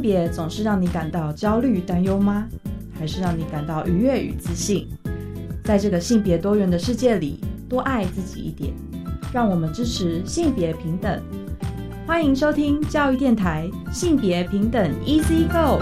[0.00, 2.48] 性别总是让你感到焦虑、担忧吗？
[2.98, 4.88] 还是让你感到愉悦与自信？
[5.62, 7.38] 在这个性别多元的世界里，
[7.68, 8.72] 多爱自己一点。
[9.30, 11.22] 让我们支持性别平等。
[12.06, 15.78] 欢迎收听教育电台性别平等 Easy Go。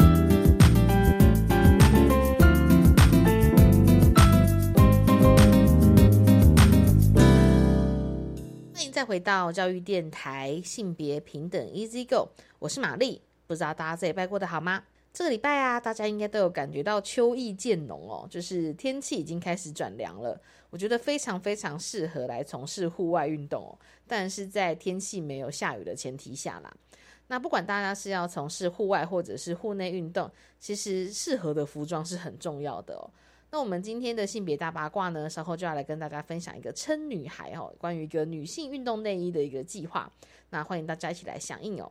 [8.74, 13.20] 欢迎再回到教育电台性别平等 Easy Go，我是玛丽。
[13.48, 14.84] 不知道大家这礼拜过得好吗？
[15.10, 20.38] 这个礼拜啊，大家应该都有感觉到秋意渐浓哦，就是天气已经开始转凉了。
[20.68, 23.72] 我觉得非常非常适合来从事户外运动哦，
[24.06, 26.70] 但是在天气没有下雨的前提下啦。
[27.28, 33.10] 那不管大家是要从事户外或者是户内运动，其实适合的服装是很重要的哦。
[33.50, 40.12] 那我们今天的性别大八卦呢，稍后就要来跟大家分享一个称女孩哦，关于一个女性运动内衣的一个计划。
[40.50, 41.90] 那欢迎大家一起来响应哦。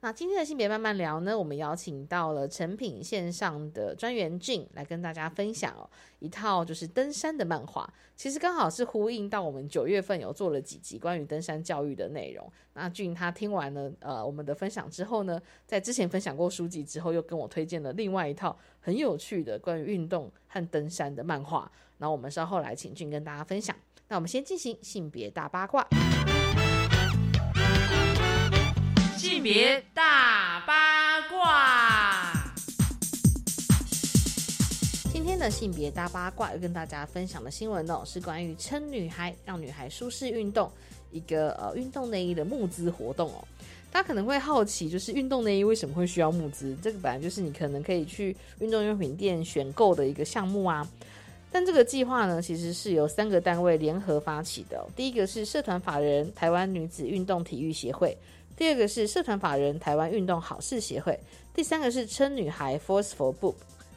[0.00, 5.88] 那今天的性别慢慢聊呢，我们邀请到了成品线上的专员俊来跟大家分享哦，
[6.18, 7.90] 一套就是登山的漫画。
[8.14, 12.48] 其实刚好是呼应到我们九月份有做了几集关于登山教育的内容。
[12.74, 21.70] 那俊他听完了呃我们的分享之后呢，在之前分享过书籍之后，又跟我推荐了另外一套很有趣的关于运动和登山的漫画。
[21.98, 23.74] 那我们稍后来请俊跟大家分享。
[24.08, 25.84] 那我们先进行性别大八卦。
[29.28, 32.32] 性别大八卦，
[35.12, 40.70] 今天的性别大八卦要跟大家分享的新闻哦，是关于称女孩让女孩舒适运动
[41.10, 43.44] 一个呃运动内衣的募资活动哦。
[43.90, 46.76] 大家可能会好奇，就是运动内衣为什么会需要募资？
[46.80, 50.88] 这个本来就是你可能可以去运动用品店选购的一个项目啊。
[51.50, 54.86] 但这个计划呢，其实是由三个单位联合发起的。
[54.94, 58.16] 第一个是社团法人台湾女子运动体育协会。
[58.56, 61.18] 第二个是社团法人台湾运动好事协会，
[61.54, 63.56] 第三个是称女孩 Forceful Book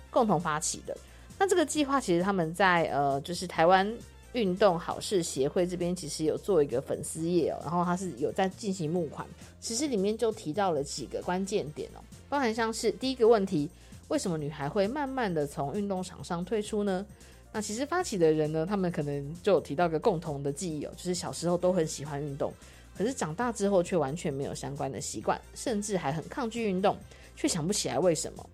[0.09, 0.95] 共同发起的。
[1.38, 3.89] 那这个计划其实他们在呃，就是台湾
[4.34, 9.25] 运动好事协会这边其实有做一个粉丝页哦，然后它是有在进行募款。
[9.61, 13.69] 其实里面就提到了几个关键点哦，包含像是第一个问题，
[14.09, 17.05] 为什么女孩会慢慢的从运动场上退出呢？
[17.51, 22.53] 那其实发起的人呢，他们可能就有提到一个共同的记忆哦，就是小时候都很喜欢运动。
[22.99, 26.97] 可是长大之后却完全没有相关的习惯，甚至还很抗拒运动，
[27.33, 28.49] 却想不起来为什么。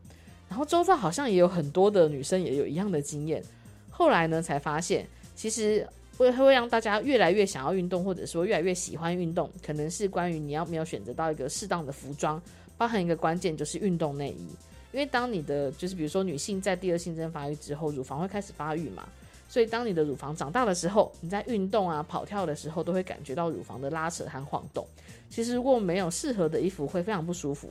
[0.47, 3.43] 然后周遭好像也有很多的女生也有一样的经验。
[3.89, 12.39] 后来呢，才发现其实会会让大家越来越想要运动，或者说越来越喜欢运动，可能是关于你要没有选择到一个适当的服装，
[12.77, 14.47] 包含一个关键就是运动内衣。
[14.91, 19.09] 因为当你的就是比如说女性在第二性征发育之后，乳房会开始发育嘛。
[19.47, 24.85] 所以，当你的乳房长大的时候，你在运动啊、跑跳的时候，都会感觉到乳房的拉扯和晃动。
[25.29, 27.69] 其实，如果没有适合的衣服，会非常不舒服。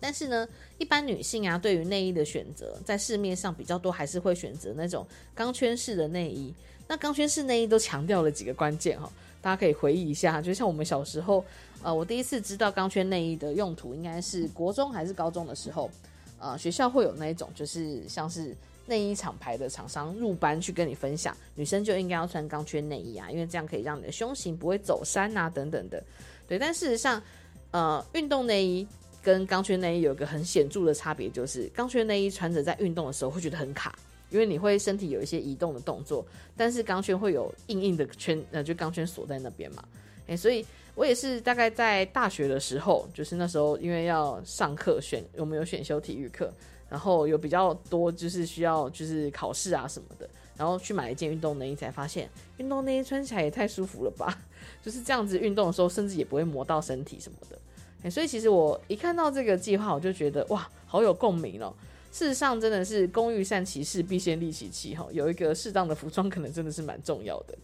[0.00, 6.54] 但是呢，一般女性啊，对于内衣的选择，在市面上比较多，还是会选择那种钢圈式的内衣。
[6.86, 9.10] 那钢圈式内衣都强调了几个关键哈，
[9.42, 10.40] 大家可以回忆一下。
[10.40, 11.44] 就像我们小时候，
[11.82, 15.90] 呃，我第一次知道钢圈内衣的用途，应该是国中还是高中的时候，
[16.38, 18.56] 呃，学校会有那一种，就是像是。
[18.88, 26.02] 内衣厂牌的厂商入班去跟你分享，女生就应该要穿钢圈内衣啊，因为这样可以让你的胸型不会走山啊，等等的。
[26.48, 27.22] 对，但事实上，
[27.70, 28.86] 呃，运动内衣
[29.22, 33.98] 跟钢圈内衣有一个很显著的差别，就是钢圈内衣穿着在运动的时候会觉得很卡，
[34.30, 36.24] 因为你会身体有一些移动的动作，
[36.56, 39.84] 但是钢圈会有硬硬的圈，呃，就钢圈锁在那边嘛。
[40.28, 46.52] 诶，所以我也是大概在大学的时候，就是那时候因为要上课选，我们有选修体育课。
[46.88, 54.38] 然后有比较多，就是需要就是考试啊什么的，然后去买一件运动内衣，才发现运动内衣穿起来也太舒服了吧！
[54.82, 58.10] 就是这样子运动的时候，甚至也不会磨到身体什么的。
[58.10, 61.74] 所以其实我一看到这个计划，我就觉得哇，好有共鸣哦。
[62.10, 65.06] 事实上，真的是工欲善其事，必先利其器哈。
[65.12, 67.58] 有一个适当的服装，可能真的是蛮重要的。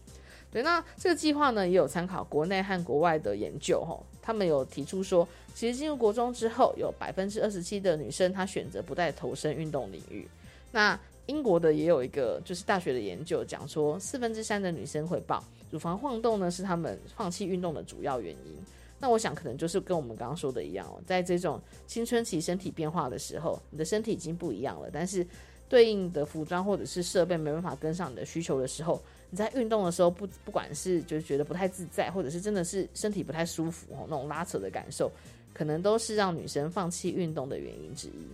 [0.55, 4.01] 对，那这个计划呢，也有参考国内和国外的研究哈。
[4.21, 10.25] 他们有提出说，其实进入国中之后，有百分之二十七的女生她选择不再投身运动领域。
[10.71, 18.55] 那英国的也有一个就是大学的研究讲说，四分之三的女生会报乳房晃动呢是他们放弃运动的主要原因。
[18.97, 25.27] 那我想可能就是跟我们刚刚说的一样哦，在这种青春期身体变化的时候，你的身体已经不一样了，但是
[25.67, 29.01] 对应的服装或者是设备没办法跟上你的需求的时候。
[29.35, 35.11] 你在运动的时候，不不管是就是觉得不太自在，或者是真的是身体不太舒服哦，那种拉扯的感受，
[35.53, 38.25] 可能都是让女生放弃运动的原因之一。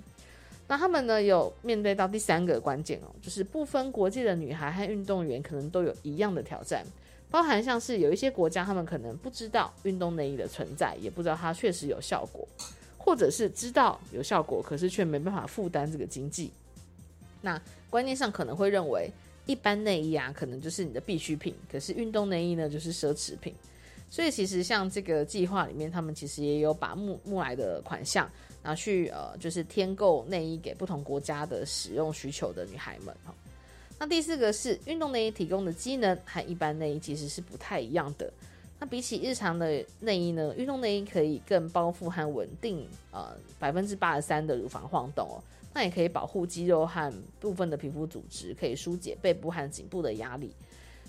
[0.68, 6.86] 那他们呢，有面对到第三个关键哦，就是不分国际的女孩和运动员，可能都有一样的挑战，
[7.32, 12.48] 包含像是有一些国家，他们可能不知道运动内衣的存在，也不知道它确实有效果，
[13.00, 16.52] 或者是知道有效果，可是却没办法负担这个经济。
[17.42, 17.60] 那
[17.90, 19.10] 观念上可能会认为，
[19.46, 23.54] 一般内衣啊，可能就是你的必需品，可是运动内衣呢，就是奢侈品。
[24.10, 28.30] 所以其实像这个计划里面，他们其实也有把木木来的款项
[28.62, 33.34] 拿去呃，就是添购内衣给不同国家的使用需求的女孩们哈。
[33.98, 38.32] 那第四个是运动内衣提供的机能和一般内衣其实是不太一样的。
[38.80, 45.38] 那比起日常的内衣呢，运动内衣可以更包覆和稳定呃百分之八十三的乳房晃动哦。
[45.74, 50.52] 那也可以保护肌肉和部分的皮肤组织，可以疏解背部和颈部的压力。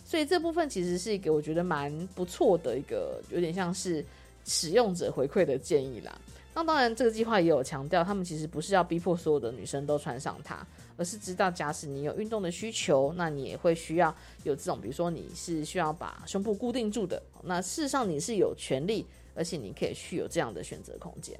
[0.04, 4.04] 所以这部分其实是一个我觉得蛮不错的一个，有点像是
[4.44, 6.20] 使用者回馈的建议啦。
[6.54, 10.66] 那当然，这个计划也有强调，他们其实不是要逼迫所有的女生都穿上它，
[10.98, 14.14] 而是知道，假使你有运动的需求，那你也会需要
[14.44, 21.34] 有这种，比如说你是需要把胸部固定住的，那事实上你是有权利，而且你可以去有这样的选择空间。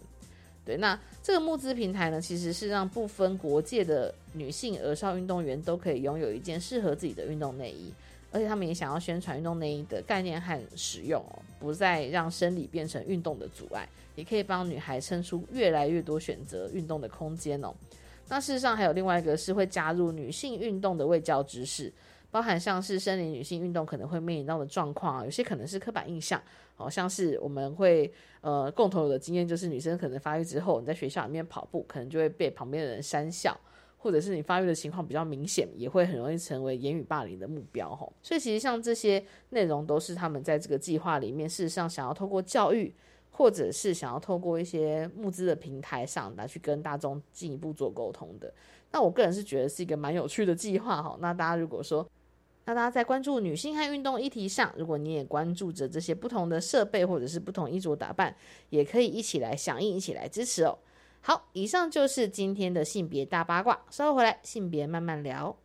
[0.65, 7.93] 对，那这个募资平台呢，其实是让不分国界的女性儿少运动员都可以拥有一件适合自己的运动内衣。
[8.35, 17.75] 而且他们也想要宣传运动内衣的概念和使用哦，不再让生理变成运动的阻碍，也可以帮女孩撑出越来越多选择运动的空间哦。
[18.29, 21.93] 那事实上还有另外一个是会加入女性运动的卫教知识，
[22.31, 26.41] 包含像是生理女性运动可能会面临到的状况啊，有些可能是刻板印象，
[26.75, 33.59] 好像是我们会呃共同有的经验就是女生可能发育之后你在学校里面跑步，可能就会被旁边的人讪笑。
[33.99, 38.13] 或者是你发育的情况比较明显，也会很容易成为言语霸凌的目标吼。
[38.21, 42.93] 所以其实像这些内容都是他们在这个计划里面，事实上想要透过教育，
[43.31, 48.53] 或者是想要透过一些募资的平台上来去跟大众进一步做沟通的。
[48.91, 51.17] 那我个人是觉得是一个蛮有趣的计划哈。
[51.21, 52.05] 那大家如果说，
[52.65, 58.35] 那大家在关注女性和运动议题上，如果你也关注着这些不同的设备或者是不同衣着打扮，
[58.71, 60.79] 也可以一起来响应，一起来支持哦。
[61.21, 63.81] 好，以上就是今天的性别大八卦。
[63.91, 65.57] 稍后回来，性别慢慢聊。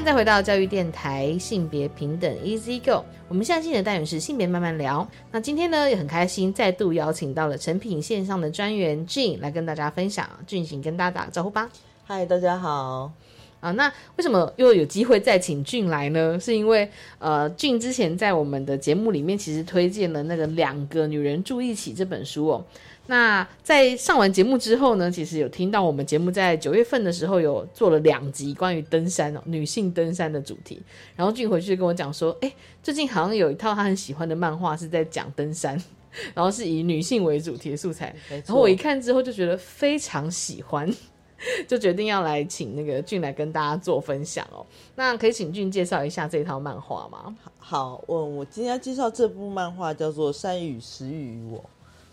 [0.00, 3.04] 迎再回到教育电台性别平等 Easy Go。
[3.28, 5.06] 我们现在进的单元是性别慢慢聊。
[5.30, 10.26] 那今天呢也很开心，再度邀请到了成品线上的专员俊来跟大家分享。
[10.46, 11.68] 俊，请跟大家打个招呼吧。
[12.06, 13.12] 嗨，大家好。
[13.60, 16.40] 啊，那为什么又有机会再请俊来呢？
[16.40, 16.88] 是因为
[17.18, 22.64] 呃，俊之前在我们的节目里面其实推荐了那个《两个女人住一起》这本书哦。
[23.10, 30.80] 那在上完节目之后呢，其实有听到我们节目在九月份的时候有做了两集关于登山哦，女性登山的主题。
[31.16, 32.52] 然后俊回去跟我讲说，哎，
[32.84, 35.76] 最近好像有一套他很喜欢的漫画是在讲登山，
[36.34, 38.14] 然后是以女性为主题的素材。
[38.28, 40.88] 然后我一看之后就觉得非常喜欢。
[41.66, 44.64] 就决定要来请那个俊来跟大家做分享哦。
[44.94, 47.34] 那可以请俊介绍一下这套漫画吗？
[47.58, 51.58] 好，我我今天要介绍这部漫画叫做《山雨时雨与我》。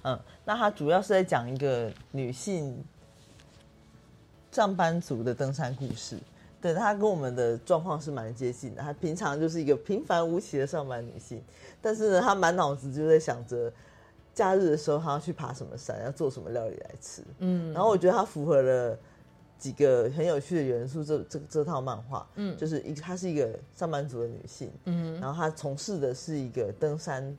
[0.07, 2.83] 嗯，那它主要是在讲一个女性
[4.51, 6.17] 上班族的登山故事。
[6.61, 8.81] 对，她跟我们的状况是蛮接近的。
[8.81, 11.43] 她平常就是一个平凡无奇的上班女性，
[11.81, 13.71] 但是呢，她满脑子就在想着
[14.33, 17.21] 假日的时候她要去爬什么山，要做什么料理来吃。
[17.39, 18.97] 嗯，然后我觉得他符合了。
[19.59, 27.35] 几个很有趣的元素，这这这套漫画，嗯，就是一她是一个上班族的女性，嗯，然后她从事的是一个登山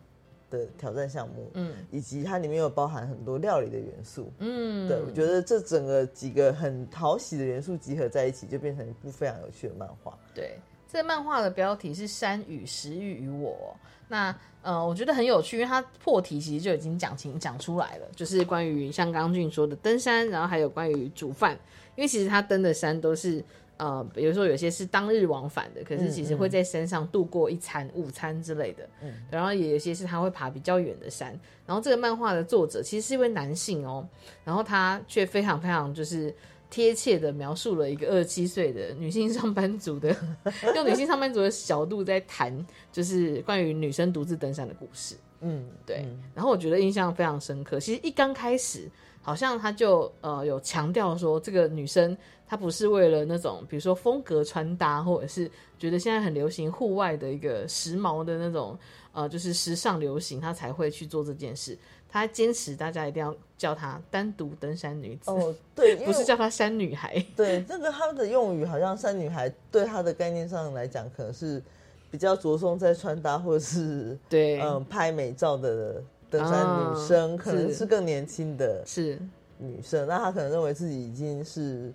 [0.50, 4.32] 的挑战项目，嗯以及它里面有包含很多料理的元素。
[4.38, 10.16] 嗯，对，我觉得这整个几个很讨喜的元素集合在一起，就变成一部非常有趣的漫画。
[10.34, 10.58] 对，
[10.90, 13.76] 这个漫画的标题是《山与食欲与我》。
[14.08, 21.58] 那呃，我觉得很有趣，因为它破题其实就已经讲清讲出来了，就是关于像刚刚俊说的登山，然后还有关于煮饭，
[21.94, 23.44] 因为其实他登的山都是。
[23.78, 28.86] 呃，比如说有些是当日往返的，可是其实会在山上度过一餐、午餐之类的。
[29.00, 31.38] 嗯，然后也有些是他会爬比较远的山。
[31.64, 34.06] 然后这个漫画的作者其实是一位男性哦，
[34.44, 36.34] 然后他却非常非常就是
[36.70, 40.14] 贴切的描述了一个二十七岁的女性上班族的，
[40.74, 45.14] 用女性上班族的角度在谈，就是关于女生独自登山的故事。
[45.40, 47.78] 嗯，对，嗯然后我觉得印象非常深刻。
[47.78, 48.90] 其实一刚开始，
[49.28, 52.16] 好像他就呃有强调说，这个女生
[52.46, 58.74] 她不是为了那种比如说风格穿搭，或者是觉得现在很流行户外的一个时髦的那种
[59.12, 61.76] 呃就是时尚流行，她才会去做这件事。
[62.08, 67.22] 她坚持大家一定要叫她单独登山女子，哦，对， 不是叫她山女孩。
[67.36, 71.62] 对这个她的用语，好像山女孩对她的概念上来讲，可能是
[72.10, 79.18] 比较着重在穿搭或者是对，嗯拍美照的登山啊女生，可能是是更年轻的是
[79.58, 81.92] 女生，那她可能认为自己已经是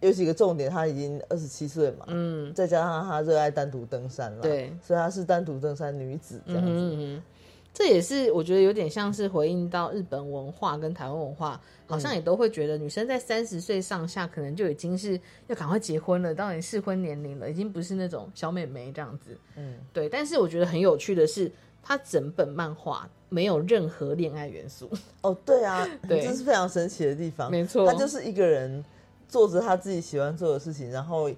[0.00, 6.70] 有几个重点，她已经二十七岁嘛，嗯再加上她热爱单独登山了，对，所以她是单独登山女子这样子。
[6.70, 7.22] 嗯嗯，
[7.72, 19.38] 这也是我觉得有点像是回应到日本文化跟台湾文化，好像也都会觉得女生在三十岁上下可能就已经是要赶快结婚了，到你适婚年龄了，已经不是那种小美眉这样子。
[19.56, 20.08] 嗯，对。
[20.08, 21.50] 但是我觉得很有趣的是，
[21.82, 24.90] 她整本漫画没有任何恋爱元素，
[25.22, 26.20] 哦，对啊， 对。
[26.20, 27.50] 这是非常神奇的地方。
[27.50, 27.86] 没错。
[27.90, 28.84] 他就是一个人
[29.28, 31.30] 做着他自己喜欢做的事情，然后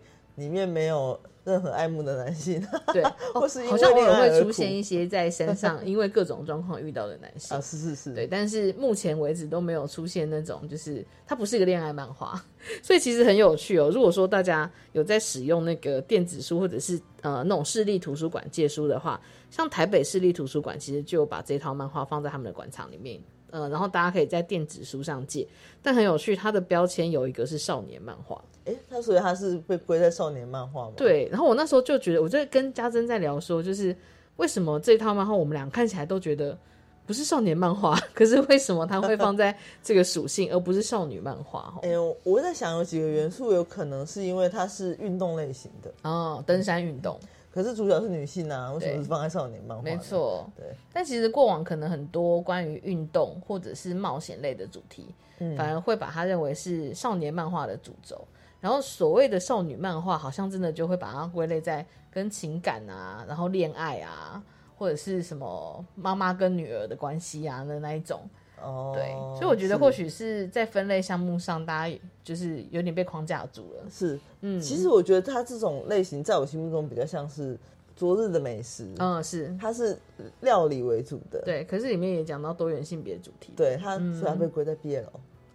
[0.42, 2.60] 里面没有任何爱慕的男性
[2.92, 7.60] 对， 或是好像偶尔恋爱而苦会出现一些在山上 因为各种状况遇到的男性啊，。
[7.60, 12.40] 是是是，对，但是目前为止都没有出现那种，就是它不是一个恋爱漫画，
[12.82, 13.88] 所以其实很有趣哦。
[13.92, 19.20] 如果说大家有在使用那个电子书或者是呃那种市立图书馆借书的话，
[19.50, 23.20] 像台北市立图书馆其实就把这套漫画放在他们的馆藏里面，
[23.52, 25.46] 呃，然后大家可以在电子书上借。
[25.80, 31.28] 但很有趣，它的标签有一个是少年漫画，哎，他所以它是被归在少年漫画吗？，对。
[31.30, 33.96] 然后我那时候就觉得，我就跟家珍在聊说，就是
[34.38, 36.58] 为什么这套漫画我们俩看起来都觉得。
[37.04, 41.74] 不是少年漫画， 可是为什么它会放在这个属性，而不是少女漫画？
[41.76, 41.90] 哦哎，
[42.22, 47.18] 我在想有几个元素有可能是因为它是运动类型的，哦，登山运动，
[47.52, 49.84] 可是主角是女性啊，为什么是放在少年漫画？
[49.84, 50.50] 没，错。
[50.56, 58.26] 对，但其实过往可能很多关于运动或者是冒险类的主题，嗯反而会把它认为是少年漫画的主轴。
[58.58, 64.42] 然后所谓的少女漫画，好像真的就会把它归类在跟情感啊，然后恋爱啊，
[64.78, 68.20] 或者是什么妈妈跟女儿的关系啊的那一种。
[68.62, 73.84] 哦，对，所以我觉得或许是在分类项目上，大家就是有点被框架住了。
[73.90, 77.58] 是，嗯，其实我觉得它这种类型在我心目中比较像是
[77.94, 79.54] 昨日的美食，嗯是。
[79.60, 79.98] 它是
[80.40, 83.52] 料理为主的，对，可是里面也讲到多元性别主题。
[83.56, 85.04] 对，它虽然被归在 BL，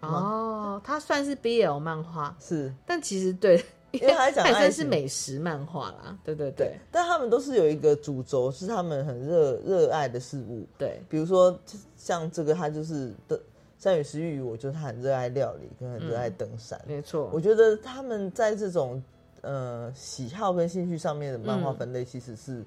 [0.01, 6.17] 哦，它算是 BL 漫画，是，但其实对，因为它在讲它也爱情算是美食漫画啦。
[6.23, 11.57] 对对对但他们都是有一个主轴，是他们很热热爱的事物，对，比如说
[11.95, 13.39] 像这个，他就是的
[13.79, 16.79] 山与食欲，我觉得他很热爱料理，跟很热爱登山。
[16.87, 17.39] 没错我。
[17.39, 19.01] 觉得他们在这种
[19.41, 22.65] 呃喜好跟兴趣上面的漫画嗯分类，其实是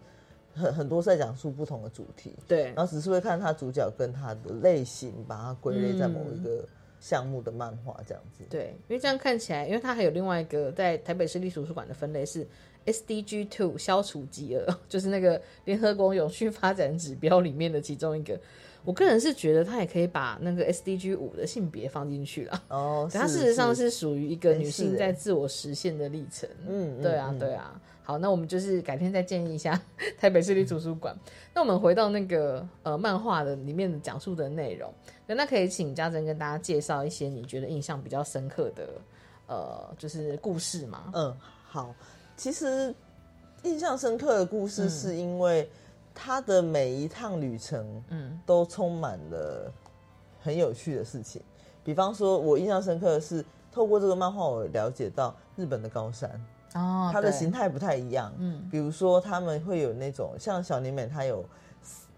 [0.55, 6.65] 很很多在讲述不同的主题，对然后只是会看他主角跟他的类型，把它归类在某一个
[7.01, 8.45] 项目的漫画这样子。
[8.49, 12.47] 对，因为这样看起来，因为它还有另外一个在台北市立图书馆的分类是
[12.87, 18.39] SDG Two 消除饥饿， 就是那个联合国永续发展指标里面的其中一个。
[18.83, 22.63] 我个人是觉得他也可以把那个 SDG 五的性别放进去了。
[22.69, 26.49] 哦，它事实上是属于一个女性在自我实现的历程。
[26.67, 27.81] 嗯嗯对啊，嗯对啊。
[28.11, 29.81] 好，那我们就是改天再建议一下
[30.19, 31.17] 台北市立图书馆。
[31.55, 34.93] 那我们回到那个呃漫画的里面的讲述的内容，
[35.29, 38.89] 那那可以请家珍跟大家介绍一些你觉得印象比较深刻的
[39.47, 41.13] 呃就是故事吗？
[41.15, 41.37] 嗯，
[41.69, 41.95] 好。
[42.37, 42.93] 其实
[43.63, 45.71] 印象深刻的故事，是因为
[46.13, 49.73] 他的每一趟旅程，嗯都充满了
[50.41, 51.41] 很有趣的事情。
[51.85, 56.29] 比方说，我印象深刻的是，透过这个漫画，我了解到日本的高山，
[56.75, 58.33] 哦它的形态不太一样。
[58.39, 61.45] 嗯，比如说，他们会有那种像小年美，她有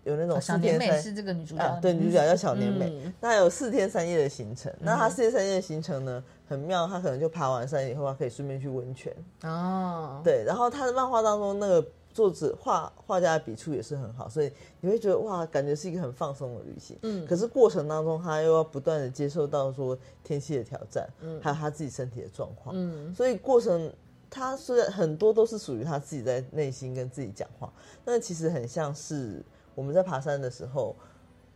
[0.05, 4.73] 有那种哦小四天三年美是这个女主角啊，对，女主角叫小年美，嗯那有四天三夜的行程。
[4.81, 9.15] 那她四天三夜的行程呢，很妙，她可能就爬完山以后，她可以顺便去温泉。
[9.43, 16.99] 哦，对，然后她的漫画当中那个作者画画家的笔触也是很好，所以你会觉得哇，感觉是一个很放松的旅行。
[17.03, 22.75] 嗯可是过程当中，他又要不断的接受到说天气的挑战，嗯还有他自己身体的状况。
[22.77, 23.91] 嗯所以过程
[24.35, 27.71] 他虽然很多都是属于他自己在内心跟自己讲话，
[28.03, 30.97] 但其实很像是我们在爬山的时候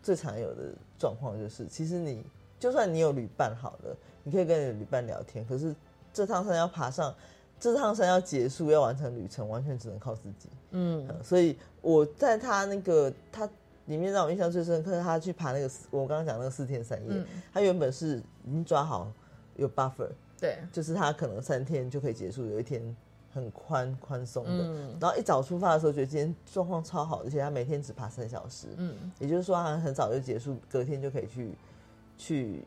[0.02, 2.22] 最常有的状况，就是其实你
[2.60, 5.74] 就算你有旅伴好了，你可以跟你的旅伴聊天，可是
[6.12, 7.14] 这趟山要爬上，
[7.58, 10.50] 这趟山要结束要完成旅程，完全只能靠自己。
[10.72, 13.48] 嗯嗯所以我在他那个他
[13.86, 19.10] 里面让我印象最深刻，他去爬那个四我刚刚讲那个四天三夜，嗯他原本是已经抓好
[19.56, 22.94] 有 buffer，对，就是他可能三天就可以结束，有一天
[23.32, 24.64] 很宽宽松的。
[24.64, 24.96] 嗯。
[25.00, 28.94] 然后一早出发的时候，觉得今天状况超好，而且他每天只爬三小时，嗯。
[29.18, 31.52] 也就是说他很早就结束，隔天就可以去
[32.18, 32.64] 去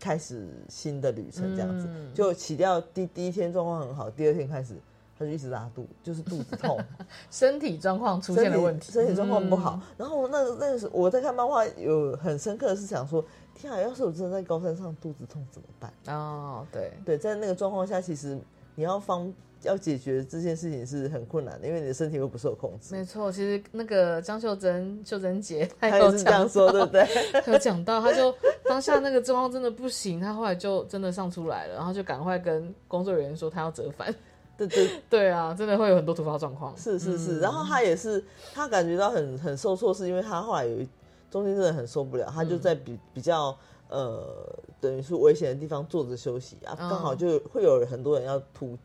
[0.00, 1.86] 开始新的旅程，这样子。
[1.88, 2.12] 嗯。
[2.14, 4.74] 就起掉第第一天状况很好，第二天开始
[5.18, 6.78] 他就一直拉肚，就是肚子痛，
[7.30, 9.80] 身体状况出现了问题，身体状况不好。
[9.82, 9.94] 嗯。
[9.98, 13.24] 然后那个那个时候我在看漫画，有很深刻的是想说，
[13.58, 15.92] 天啊，要是我真的在高山上肚子痛怎么办？
[16.06, 18.38] 哦，对，对，在那个状况下，其实
[18.74, 22.94] 你要方要解决这件事情是很困难的，因为你的身体又不受控制。
[22.94, 23.32] 没错。
[23.32, 27.04] 其实那个张秀珍秀珍姐她他也是这样说，对不对？
[27.44, 28.32] 她有讲到，她就
[28.64, 34.14] 当下那个状况真的不行，她后来就真的上出来了，然后就赶快跟工作人员说她要折返。
[34.56, 36.76] 对对， 对啊，真的会有很多突发状况。
[36.76, 37.38] 是是是。
[37.38, 38.22] 嗯然后他也是，
[38.52, 40.88] 他感觉到很很受挫，是因为他后来有一
[41.30, 43.56] 中间真的很受不了，他嗯就在比比较
[43.88, 48.76] 呃，等于是危险的地方坐着休息啊，嗯刚好就会有很多人要突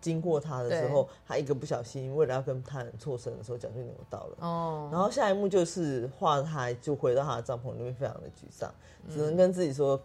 [0.00, 4.36] 经过他的时候，他一个不小心，为了要跟他人错身的时候，脚就扭到了。
[4.40, 8.72] 哦，然后下一幕就是画他就回到他的帐篷里面，非常的沮丧，
[9.06, 10.00] 嗯只能跟自己说，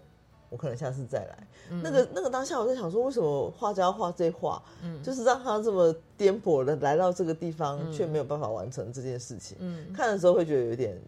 [0.50, 1.48] 我可能下次再来。
[1.82, 9.58] 那个那个当下我在想说，为什么画家要画这画，嗯就是让他这么颠簸的来到这个地方，却没有办法完成这件事情。
[9.62, 11.01] 嗯看的时候会觉得有点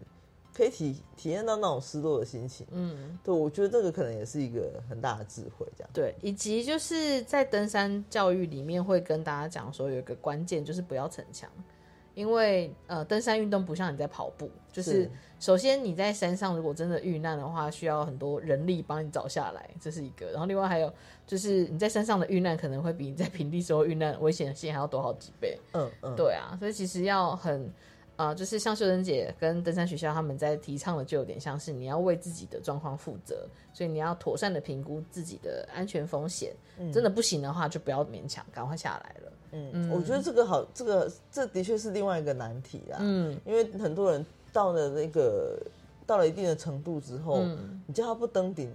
[0.58, 2.66] 可以体体验到那种失落的心情。
[2.72, 5.90] 嗯，对，我觉得这个可能也是一个很大的智慧，这样。
[5.94, 11.48] 对，以及就是在登山教育里面会跟大家讲说，有一个关键就是不要逞强，
[12.14, 20.26] 因为呃，登山运动不像你在跑步，就是是首先你在山上如果真的遇难的话，需要很多人力帮你找下来，这是一个。
[20.32, 20.92] 然后另外还有
[21.24, 25.56] 就是你在山上的遇难可能会比你在平地时候遇难危险性还要多好几倍。
[25.74, 27.72] 嗯嗯，对啊，所以其实要很
[28.18, 36.52] 呃，就是像秀珍姐跟登山学校他们在提倡的，就有点像是你要为自己的状况负责，所以你要妥善的评估自己的安全风险。
[36.92, 39.32] 真的不行的话，就不要勉强，赶快下来了。
[39.52, 42.98] 嗯，我觉得这个好，这个这的确是另外一个难题啦。
[43.00, 45.58] 嗯因为很多人到了那个
[46.04, 48.72] 到了一定的程度之后，嗯你叫他不登顶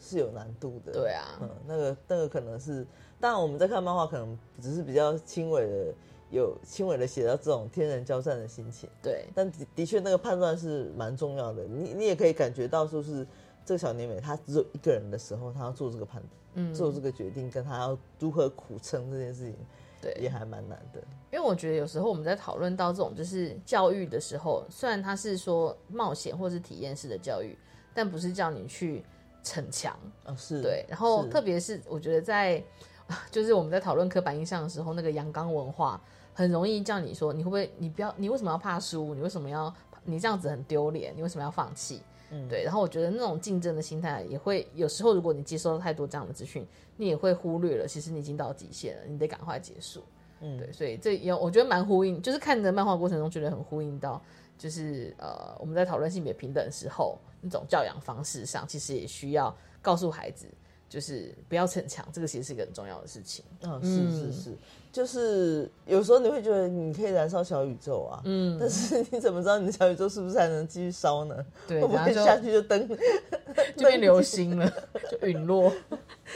[0.00, 0.92] 是有难度的。
[0.92, 2.86] 对啊嗯，那个那个可能是，
[3.20, 5.94] 当然我们在看漫画，可能只是比较轻微的
[6.36, 11.64] 有轻微的写到这种天人交战的心情，对，但的的确那个判断是蛮重要的。
[11.64, 13.26] 你你也可以感觉到，说是
[13.64, 16.30] 这个小年美她只有一个人的时候，她要做这个判断。
[16.58, 19.54] 嗯，做这个决定，跟她要如何苦撑这件事情，
[20.00, 21.00] 对，也还蛮难的。
[21.30, 27.54] 因为我觉得有时候我们在讨论到这种就是教育的时候，虽然他是说冒险或是体验式的教育，
[27.92, 29.04] 但不是叫你去
[29.42, 29.94] 逞强。
[30.24, 32.64] 啊，是对，然后特别是我觉得在
[33.30, 36.00] 就是我们在讨论刻板印象的时候，那个阳刚文化
[36.36, 39.14] 很容易叫你说你会不会你不要你为什么要怕输？
[39.14, 41.16] 你为什么要你这样子很丢脸？
[41.16, 42.02] 你为什么要放弃？
[42.30, 46.66] 嗯对，然后我觉得那种竞争的心态也会有时候，如果你接收到太多这样的资讯，
[46.98, 50.02] 你也会忽略了，其实你已经到极限了，你得赶快结束。
[50.40, 54.20] 嗯对，所以这也我觉得蛮呼应，就是看着漫画过程中觉得很呼应到，
[54.58, 60.46] 就是呃我们在讨论性别平等的时候，那种教养方式上，其实也需要告诉孩子，
[60.88, 63.44] 就是不要逞强，这个其实是一个很重要的事情。
[63.62, 64.56] 嗯，是是是，
[64.96, 71.36] 就是有时候你会觉得你可以燃烧小宇宙啊，嗯，但是你怎么知道你的小宇宙是不是还能继续烧呢？
[71.68, 72.88] 对， 会不会下去就灯
[73.76, 74.72] 就变流星了，
[75.20, 75.70] 就陨落，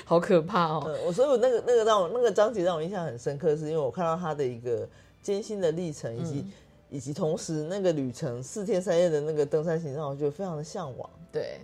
[0.05, 0.83] 好可怕哦。
[0.85, 4.87] 呃，我所以我那个那个让我那个章节让我印象很深刻，是因为我看到他的一个
[5.23, 6.53] 艰辛的历程，以及、嗯
[6.93, 11.09] 以及同时那个旅程四天三夜的那个登山行，让我觉得非常的向往。
[11.31, 11.61] 对，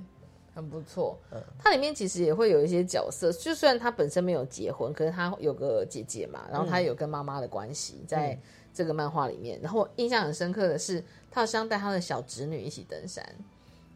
[0.56, 1.16] 很不错。
[1.30, 8.36] 嗯它里面其实也会有一些角色，就虽然他本身没有结婚，可是他有个姐姐嘛，然后他有跟妈妈的关系，在
[8.74, 9.60] 这个漫画里面。
[9.62, 13.24] 然后我印象很深刻的是，他好像带他的小侄女一起登山。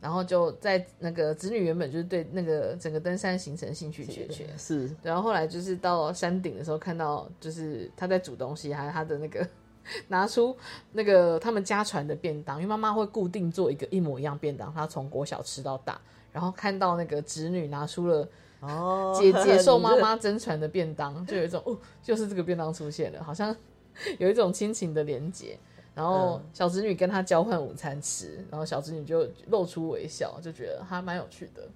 [0.02, 9.46] 然后就在那个侄女原本就是对那个整个登山行程兴趣缺缺，是然后后来就是到山顶的时候，看到就是他在煮东西，还有他的那个
[10.08, 10.56] 拿出
[10.92, 16.00] 那个他们家传的便当，因为妈妈会固定做一个一模一样便当，她从国小吃到大。
[16.32, 18.28] 然后看到那个侄女拿出了
[18.60, 23.54] 哦，姐姐 受妈妈真传的便当，就有一种哦，就是这个便当出现了，好像
[24.18, 25.58] 有一种亲情的连结。
[25.92, 31.68] 然后嗯小侄女跟她交换午餐吃，然后小侄女就露出微笑，就觉得还蛮有趣的。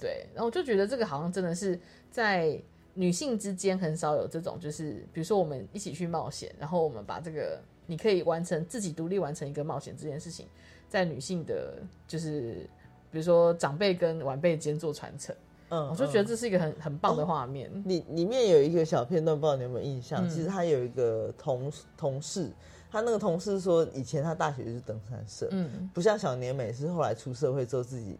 [0.00, 1.78] 对，然后我就觉得这个好像真的是
[2.10, 2.58] 在
[2.94, 10.48] 女性之间很少有这种，就是比如说我们一起去冒险，然后我们把这个你可以完成自己独立完成一个冒险这件事情，
[10.88, 12.68] 在女性的，就是
[13.14, 15.32] 比如说长辈跟晚辈间做传承，
[15.68, 17.70] 嗯，我就觉得嗯这是一个很很棒的画面。
[17.86, 20.26] 里里面有一个小片段，不知道你有没有印象？
[20.26, 22.50] 嗯其实他有一个同同事，
[22.90, 28.16] 他那个同事说，以前他大学就是登山社，嗯不像小年美是后来出社会之后自己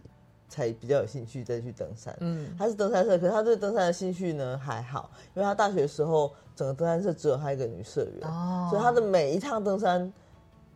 [0.48, 2.16] 才比较有兴趣再去登山。
[2.20, 10.12] 嗯他是登山社，可是他对登山的兴趣呢还好，因为他大学的时候整个登山社只有他一个女社员，哦所以他的每一趟登山，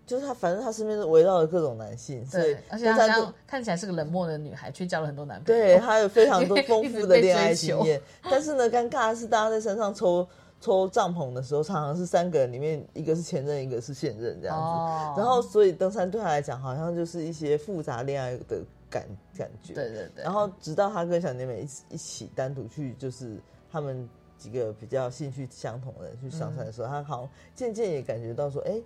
[0.09, 5.63] 就是他反正他身边是围绕着各种男性，所以对，而且他像看起来是个冷漠的女孩，却交了很多男朋友。
[5.63, 8.01] 对，他有非常多丰富的恋爱经验。
[8.23, 10.27] 但是呢，尴尬的是，大家在山上抽
[10.63, 14.63] 抽帐篷的时候，常常是三个人里面一个是前任，一个是现任这样子。
[14.63, 19.75] 哦然后，所以登山对他来讲，好像就是一些复杂恋爱的感感觉。
[19.75, 23.37] 对对对，然后，直到他跟小年美一起一起单独去，就是
[23.71, 28.81] 他们几个比较兴趣相同的人去上山的时候，他好像渐渐也感觉到说，哎。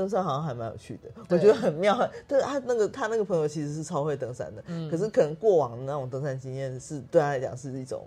[0.00, 1.94] 登山好像还蛮有趣的，我觉得很妙。
[2.26, 8.06] 但是他那个他那个朋友其实是超会登山的，嗯可是可能过往的那种登山经验是对他来讲是一种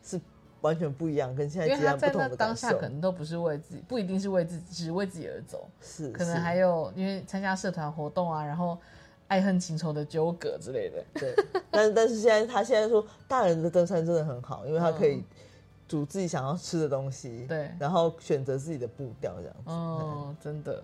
[0.00, 0.20] 是
[0.60, 2.72] 完全不一样，跟现在截然不同的当下。
[2.72, 8.78] 可能都不是为自己，不一定是为自己，只是为自己而走，是，可能还有因为参加社团活动啊，然后
[9.26, 11.04] 爱恨情仇的纠葛之类的。
[11.14, 11.34] 对，
[11.68, 15.24] 但但是现在他现在说，大人的登山真的很好，因为他可以
[15.86, 19.70] 煮自己想要吃的东西，嗯对然后选择自己的步调这样子。
[19.70, 20.82] 哦，真的。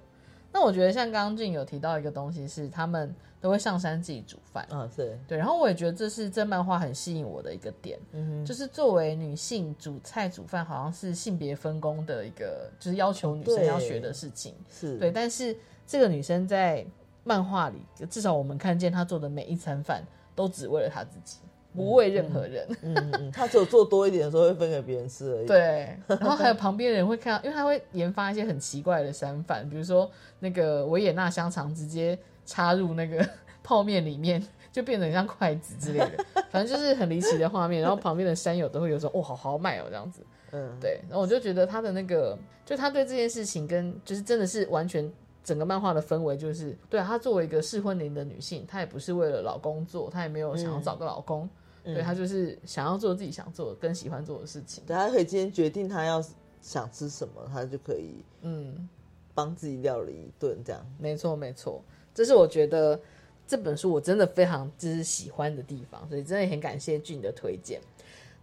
[0.52, 4.66] 那我觉得像刚刚俊有提到一个东西，是他们都会上山自己煮饭。
[4.70, 14.54] 啊，是，对，然后我也觉得这是这漫画很吸引我的一个点，嗯就是作为女性煮菜煮饭，好像是性别分工的一个，就是要求女生要学的事情。
[14.68, 16.84] 是，对，但是这个女生在
[17.22, 17.78] 漫画里，
[18.10, 20.02] 至少我们看见她做的每一餐饭，
[20.34, 21.38] 都只为了她自己，
[21.74, 22.66] 不为任何人。
[22.82, 33.26] 嗯嗯嗯，他只有做多一点的时候会分给别人吃而已。，对，然后还有旁边的人会看到，因为他会研发一些很奇怪的山饭，比如说那个维也纳香肠直接插入那个
[33.62, 37.80] 泡面里面，就变得很像筷子之类的， 反正就是很离奇的画面。
[37.80, 40.20] 然后旁边的山友都会有说哦，好豪迈哦这样子。
[40.52, 45.08] 嗯，对，然后我就觉得他的那个，就他对这件事情跟就是真的是完全
[45.44, 51.48] 整个漫画的氛围，就是对啊，她作为一个适婚龄的女性，她也不是为了老公做，她也没有想要找个老公，
[51.82, 54.82] 对他就是想要做自己想做跟喜欢做的事情。
[54.86, 56.22] 对，他可以今天决定他要
[56.60, 58.88] 想吃什么，他就可以嗯，
[59.34, 60.86] 帮自己料理一顿这样。
[60.98, 61.82] 没错没错，
[62.14, 63.00] 这是我觉得
[63.46, 67.80] 这本书我真的非常就是喜欢的地方，所以真的很感谢俊的推荐。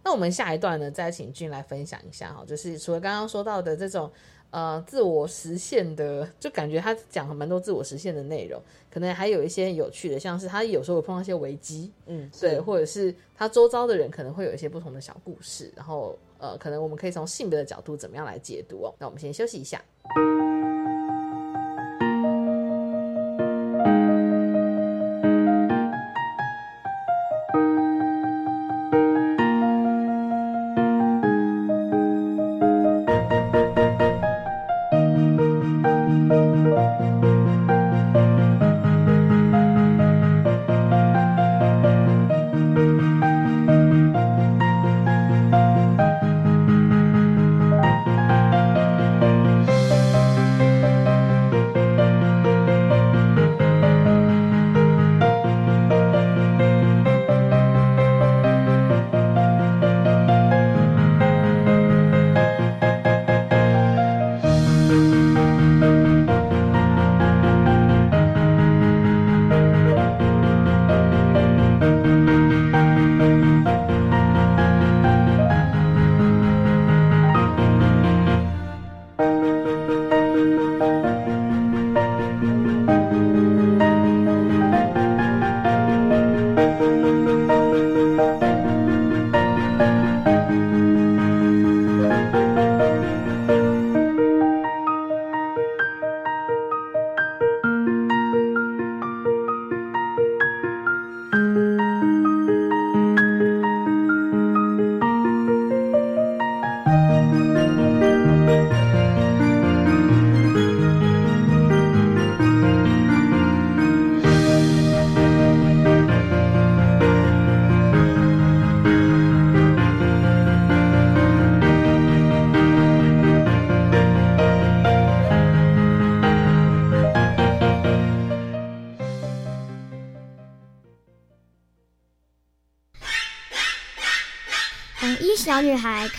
[0.04, 4.10] 那我们下一段呢，再请俊来分享一下哈，就是除了刚刚说到的这种
[4.50, 18.94] 呃自我实现的，就感觉他讲了蛮多自我实现的内容，可能还有一些有趣的，像是他有时候会碰到一些危机，嗯，对，或者是他周遭的人可能会有一些不同的小故事，然后呃，可能我们可以从性别的角度怎么样来解读哦。
[18.98, 19.82] 那我们先休息一下。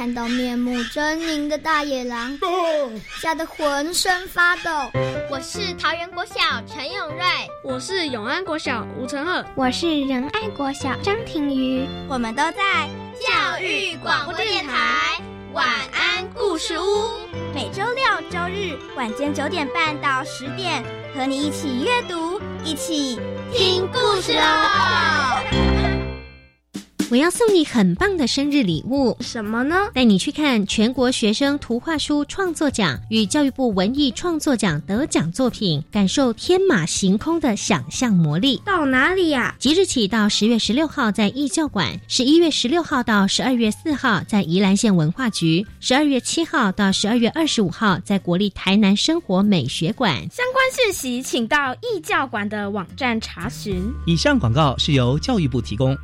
[0.10, 2.36] 看到面目狰狞的大野狼，
[3.22, 4.72] 吓得浑身发抖。
[5.30, 6.34] 我是桃园国小
[6.66, 7.24] 陈永瑞，
[7.64, 15.22] 我是永安国小吴成赫，我是仁爱国小张庭瑜，我们都在教育广播电台。
[15.54, 17.12] 晚安故事屋，
[17.54, 20.84] 每周六、周日晚间九点半到十点，
[21.16, 23.20] 和你一起阅读，一起
[23.54, 25.19] 听故事喽。
[27.12, 29.76] 我要送你很棒的生日礼物，什么呢？
[29.96, 38.62] 带你去看全国学生图画书创作奖与教育部文艺创作奖得奖作品，感受天马行空的想象魔力。
[38.64, 39.56] 到哪里呀？
[39.58, 50.14] 即日起到十月十六号在艺教馆，十一月十六号到十二月四号在宜兰县文化局，十二月七号到十二月二十五号在国立台南生活美学馆。
[50.30, 53.92] 相关讯息请到艺教馆的网站查询。
[54.06, 55.98] 以上广告是由教育部提供。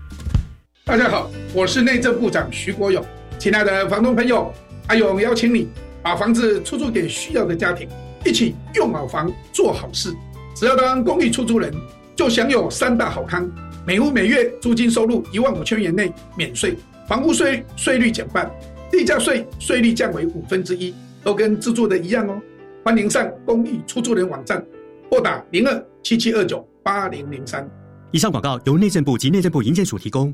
[0.87, 3.03] 大家好，我是内政部长徐国勇。
[3.39, 4.53] 亲爱的房东朋友，
[4.85, 5.67] 阿勇邀请你
[6.03, 7.89] 把房子出租给需要的家庭，
[8.23, 10.13] 一起用好房做好事。
[10.55, 11.73] 只要当公寓出租人，
[12.15, 13.51] 就享有三大好康：
[13.83, 18.47] 每户每月租金收入一万五千元内免税，房屋税税率减半，
[18.91, 20.93] 地价税税率降为五分之一，
[21.23, 22.39] 都跟自住的一样哦。
[22.83, 24.63] 欢迎上公寓出租人网站，
[25.09, 27.67] 拨打零二七七二九八零零三。
[28.11, 30.33] 以上广告由内政部及内政部营建署提供。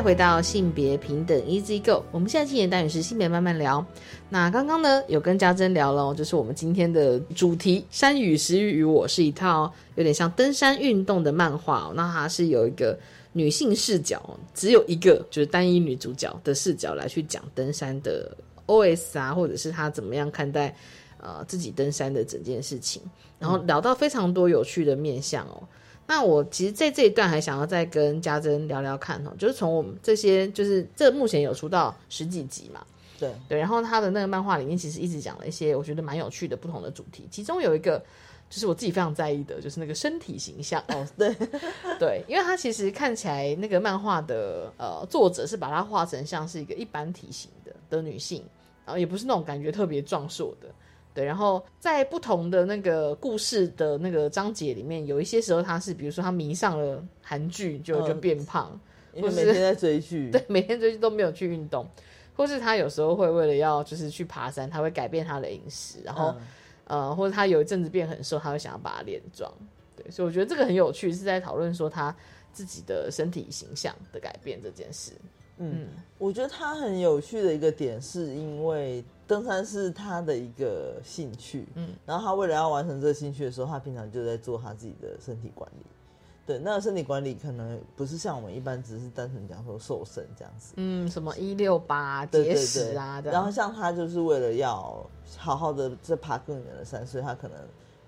[0.00, 2.02] 再回到性别平等 Easy Go。
[2.10, 3.84] 我们现在今年单元是性别慢慢聊。
[4.30, 11.92] 那刚刚呢，有跟家珍聊了，就是我们今天的主题“山雨时雨与我”是一套有点像登山运动的漫画。
[11.94, 12.98] 那它是有一个
[13.34, 14.22] 女性视角，
[14.54, 18.34] 只有一个就是单一女主角的视角来去讲登山的
[18.68, 20.74] OS 啊，或者是她怎么样看待。
[21.22, 23.02] 呃，自己登山的整件事情，
[23.38, 25.62] 然后聊到非常多有趣的面相哦。
[26.10, 32.84] 那我其实，在这一段还想要再跟家珍聊聊看哦，就是从我们这些，就是这目前有出到十几集嘛，
[33.16, 33.56] 对对。
[33.56, 37.96] 然后他的那个漫画里面，其实一直讲了一些我觉得蛮有趣的不同的主题，其中有一个
[38.50, 41.32] 就是我自己非常在意的，就是那个身体形象哦，对
[42.00, 48.42] 对，因为他其实看起来那个漫画的呃作者是把它画成像是一个一般体型的的女性，
[48.84, 50.66] 然后也不是那种感觉特别壮硕的。
[51.20, 58.80] 对，然后在不同的那个故事的那个章节里面，有一些时候他是，比如说他迷上了韩剧，就就变胖，
[59.20, 61.86] 或是每天在追剧，对，每天追剧都没有去运动，
[62.34, 66.34] 或是他有时候会为了要就是去爬山，他会改变他的饮食，然后
[66.84, 69.52] 呃，或者他有一阵子变很瘦，他会想要把它练壮，
[69.94, 72.16] 对，所以我觉得这个很有趣，是在讨论说他
[72.50, 75.12] 自己的身体形象的改变这件事。
[75.58, 85.86] 嗯，我觉得他很有趣的一个点，是因为登山是他的一个兴趣，嗯，然后他为了要完成这个兴趣的时候，他平常就在做他自己的身体管理。
[86.44, 97.56] 对，那个身体管理可能不是像我们一般只是单纯讲说瘦身这样子，嗯，什么一六八节食啊，然后像他就是为了要好好的再爬更远的山，所以他可能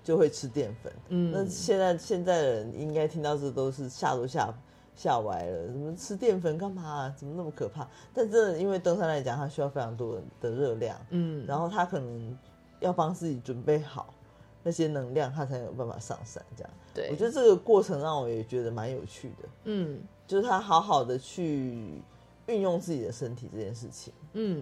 [0.03, 0.91] 就会吃淀粉。
[1.07, 4.53] 嗯，那现在现在的人应该听到这都是下都吓。
[4.95, 7.13] 吓歪了，怎么吃淀粉干嘛？
[7.17, 7.87] 怎么那么可怕？
[8.13, 12.37] 但真的，因为登山来讲，它需要非常多的热量，嗯，然后他可能
[12.79, 14.13] 要帮自己准备好
[14.61, 16.43] 那些能量，他才有办法上山。
[16.55, 22.01] 这样，对我觉得这个过程让我也觉得蛮有趣的，嗯，就是他好好的去
[22.45, 24.59] 运用自己的身体这件事情，嗯，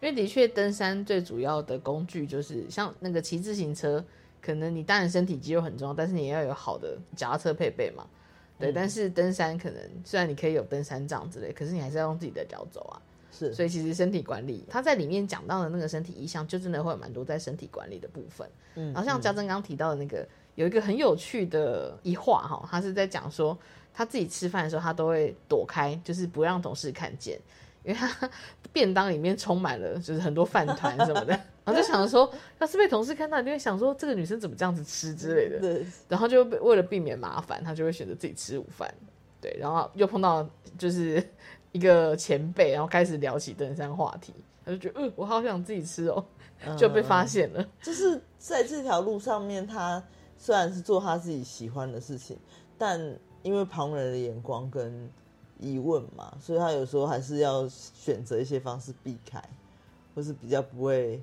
[0.00, 4.04] 因为的确登山最主要的工具就是像那个骑自行车，
[4.40, 8.06] 可能你当然身体肌肉很重要，但是你也要有好的脚踏车配备嘛。
[8.62, 13.00] 对，但是登山可能虽然你可以有登山杖之类，可是你还是要用自己的脚走啊。
[13.34, 18.46] 是，所以其实身体管理，他在里面讲到的那个身体意向，就真的会有蛮多在身体管理的部分。
[18.74, 23.56] 嗯，然后像嘉珍刚刚提到的那个，有一个很有趣的一话哈，他是在讲说
[23.94, 27.40] 他自己吃饭的时候，他都会躲开，就是不让同事看见，
[27.84, 28.30] 因为他
[28.72, 31.32] 便当里面充满了就是很多饭团什么的，
[31.64, 35.58] 然后就想说，要是被同事看到，一定会想说这个女生怎么这样子吃之类的。
[35.58, 38.92] 对，然后就为了避免麻烦，他就会选择自己吃午饭。
[39.40, 41.20] 对，然后又碰到就是
[41.72, 44.32] 一个前辈，然后开始聊起登山话题，
[44.64, 46.24] 他就觉得，嗯，我好想自己吃哦，
[46.78, 47.66] 就被发现了。
[47.82, 50.00] 就是在这条路上面，他
[50.38, 52.38] 虽然是做他自己喜欢的事情，
[52.78, 53.00] 但
[53.42, 55.10] 因为旁人的眼光跟
[55.62, 59.42] 疑问嘛，所以他有时候还是要选择一些方式避开，
[60.14, 61.22] 或是比较不会，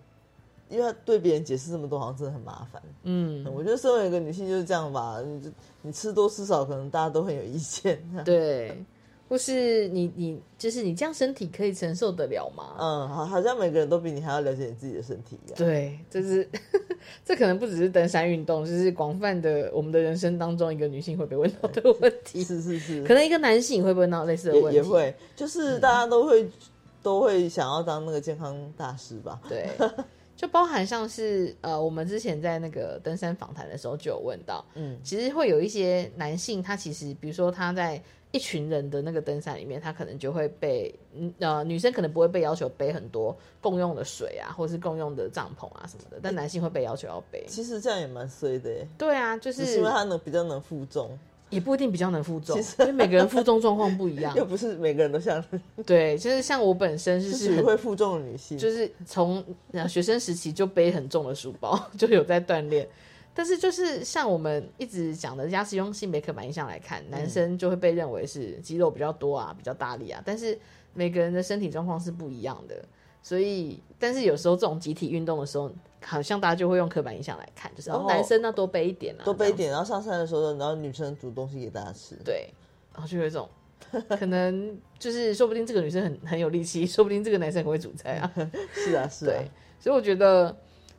[0.69, 2.81] 因为他对别人解释这么多，好像真的很麻烦。
[3.03, 8.01] 嗯，我觉得身为一个女性就是这样吧，你你吃多吃少，可能大家都很有意见。
[8.23, 8.83] 对，
[9.29, 12.75] 或是你你就是你这样身体可以承受得了吗？
[12.79, 15.55] 嗯，好，好像每个人都比你还要了解你自己的身体一样。
[15.55, 16.49] 对，就是
[17.23, 22.43] 这可能不只是登山运动，就是广泛的我们的人生当中一个女性会被问到的问题。
[22.43, 24.77] 是是是，可能一个男性会不会问到类似的问题？
[24.77, 26.49] 也会，就是大家都会、
[27.03, 29.39] 都会想要当那个健康大师吧？
[29.47, 29.69] 对。
[30.35, 40.93] 就包含像是呃，我们之前在那个登山访谈的时候就有问到，嗯，其实会有一些男性，他其实比如说他在一群人的那个登山里面，他可能就会被
[41.39, 47.43] 呃女生可能不会被要求背很多共用的水啊，或是共用的帐篷啊什么的，但男性会被要求要背。
[47.47, 48.87] 其实这样也蛮衰的耶。
[48.97, 51.17] 对啊，就是因为他能比较能负重。
[51.49, 55.43] 也不一定比较能负重，因为每个人负重状况不一样， 又不是每个人都像。
[55.83, 59.43] 对，就是像我本身是很会负重的女性，就是从
[59.87, 62.87] 学生时期就背很重的书包， 就有在锻炼。
[63.39, 70.21] 但是就是像我们一直讲的，人家是用性别刻板印象来看，男生就会被认为是肌肉比较多啊，比较大力啊。
[70.25, 70.59] 但是
[70.93, 72.75] 每个人的身体状况是不一样的。
[73.23, 75.71] 所以，但是有时候这种集体运动的时候，
[76.03, 82.49] 好像大家就会用刻板印象来看，就是哦，男生那多背一点啊，多背一点，然后上山的时候，然后女生煮东西给大家吃，对，
[82.93, 83.47] 然后就有一种
[84.19, 88.33] 可能就是说不定这个女生很很有力气， 说不定这个男生很会煮菜啊，
[88.75, 89.49] 是啊，是啊，对，
[89.79, 90.53] 所以我觉得，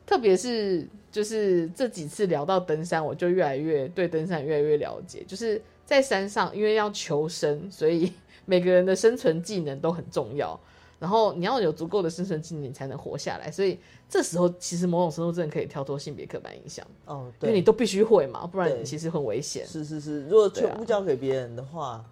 [0.07, 8.13] 特别是就是这几次聊到登山，我就越来越对登山越来越了解，就是在山上，因为要求生，所以
[8.45, 10.59] 每个人的生存技能都很重要。
[10.99, 13.51] 然后你要有足够的生存技能，你才能活下来。
[13.51, 19.65] 所以这时候其实某种程度真的可以跳脱性别刻板印象哦，因为你都必须会嘛，不然你其实很危险。
[19.65, 22.05] 是是是，如果全部交给别人的话，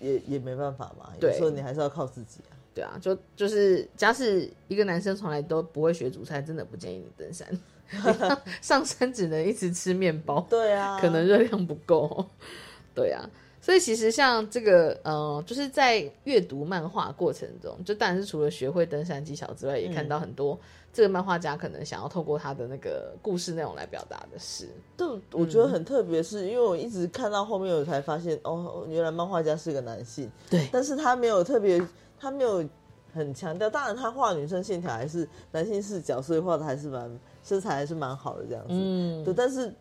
[0.00, 1.12] 也也没办法嘛。
[1.20, 2.56] 有时候你还是要靠自己啊。
[2.74, 7.46] 对啊，就就是假使一个男生从来都不会学煮菜，真的不建议你登山。
[8.60, 12.26] 上山只能一直吃面包， 对啊，可能热量不够。
[12.94, 13.28] 对啊。
[13.60, 20.60] 所以其实像这个，呃，就是在阅读漫画过程中，就当然是除了学会登山技巧之外，也看到很多
[20.92, 24.68] 这个漫画家可能想要透过他的那个故事内容来表达的事。
[24.98, 30.30] 对，我觉得很特别，是因为我一直看到后面，我才发现哦，原来漫画家是个男性。
[30.50, 31.80] 对，但是他没有特别，
[32.20, 32.62] 他没有
[33.14, 33.70] 很强调。
[33.70, 37.10] 当然，他画女生线条还是男性视角，所以画的还是蛮
[37.44, 38.70] 身材还是蛮好的这样子。
[38.70, 39.72] 嗯，对，但是。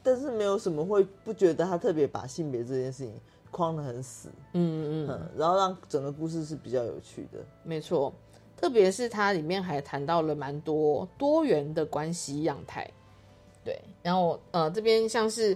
[0.00, 3.12] 但是没有什么会不觉得他特别把性别这件事情
[3.50, 7.40] 框得很死，嗯嗯嗯，然后让整个故事是比较有趣的。
[7.62, 8.14] 没错，
[8.56, 12.88] 特别是它里面还谈到了蛮多多元的关系样态。
[13.62, 15.54] 对，然后呃，这边像是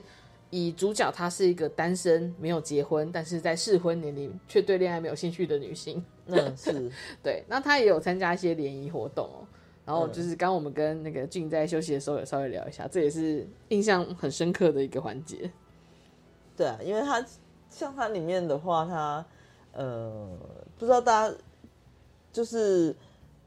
[0.50, 6.04] 以主角她是一个单身没有结婚，但是在适婚年龄却对恋爱没有兴趣的女性。
[6.26, 6.90] 嗯，是
[7.22, 7.42] 对。
[7.48, 9.46] 那她也有参加一些联谊活动哦。
[9.84, 15.50] 然后就是刚我们跟那个俊在休息的时候，有稍微聊一下，这也是印象很深刻的一个环节。
[16.56, 17.24] 对啊，因为他
[17.68, 19.26] 像他里面的话，他
[19.72, 20.28] 呃，
[20.78, 21.36] 不知道大家
[22.32, 22.94] 就是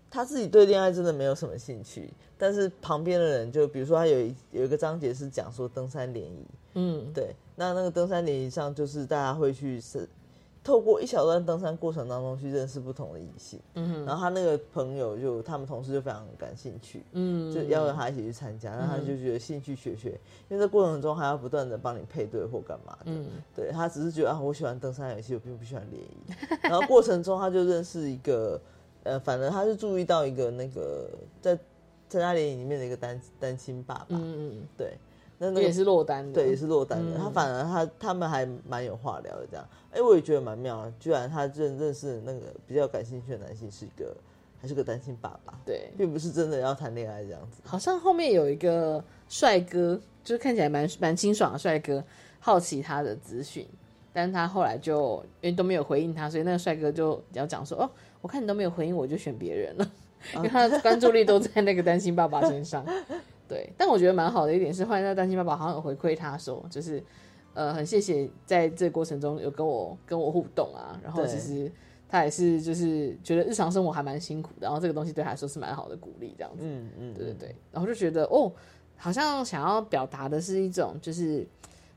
[0.09, 10.07] 他自己对恋爱真的没有什么兴趣，但是旁边的人就比如说他有一有一个章节是讲说登山联谊，嗯，对，那那个登山联谊上就是大家会去是。
[10.65, 28.59] 透过一小段登山过程当中去认识不同的异性，嗯哼，然后他那个朋友就他们同事就非常感兴趣，嗯，就邀着他一起去参加，那他就觉得兴趣学学，因为这过程中还要不断的帮你配对或干嘛的，嗯，对他只是觉得啊，我喜欢登山游戏，我并不喜欢联谊， 然后过程中他就认识一个，
[29.03, 31.07] 呃，反正他是注意到一个那个
[31.41, 31.55] 在
[32.09, 34.97] 参加联谊里面的一个单单亲爸爸，嗯嗯，对。
[35.37, 37.17] 那也是落单的，对，也是落单的。
[37.17, 39.67] 他反而他他们还蛮有话聊的，这样。
[39.91, 44.15] 哎，我也觉得蛮妙啊，居然他认认识那个比较感兴趣的男性是一个，
[44.61, 47.61] 还是个单亲爸爸，对，并不是真的要谈恋爱这样子。
[47.65, 52.03] 好像后面有一个帅哥，就是看起来蛮蛮清爽的帅哥，
[52.39, 53.67] 好奇他的资讯，
[54.13, 57.89] 但是他后来就因为都没有回应他，所以那个帅哥就要讲说，哦，
[58.21, 59.91] 我看你都没有回应，我就选别人了，
[60.35, 62.85] 因为他的关注力都在那个单亲爸爸身上。
[63.47, 67.03] 对，但我觉得蛮好的一点是，后来那担心爸爸好像有回馈他说，就是，
[67.53, 71.71] 呃，很谢谢在这个过程中有跟我跟我互动啊，然后其实
[72.09, 76.63] 他他也是就是觉得日常生活还蛮辛苦的，然后这个东西对他来说是蛮好的鼓励，这样子。
[76.63, 78.49] 嗯嗯，对对对，然后就觉得哦，
[78.95, 81.45] 好像想要表达的是一种就是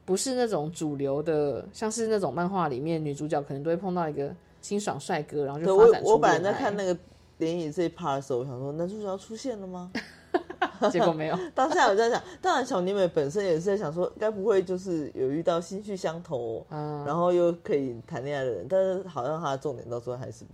[0.05, 6.99] 不是那种主流的，像是那种漫画里面女主角可能都会碰到一个清爽帅哥，然后就对我发展出我本来在看那个
[7.39, 9.93] 联谊这一 part 的时候，我想说男主角要出现了吗？
[10.91, 11.39] 结果没有。
[11.55, 20.45] 当下我在想，当然小妮美本身也是在想说，该不会就是有遇到心绪相投，嗯然后又可以谈恋爱的人，但是好像他的重点到最后还是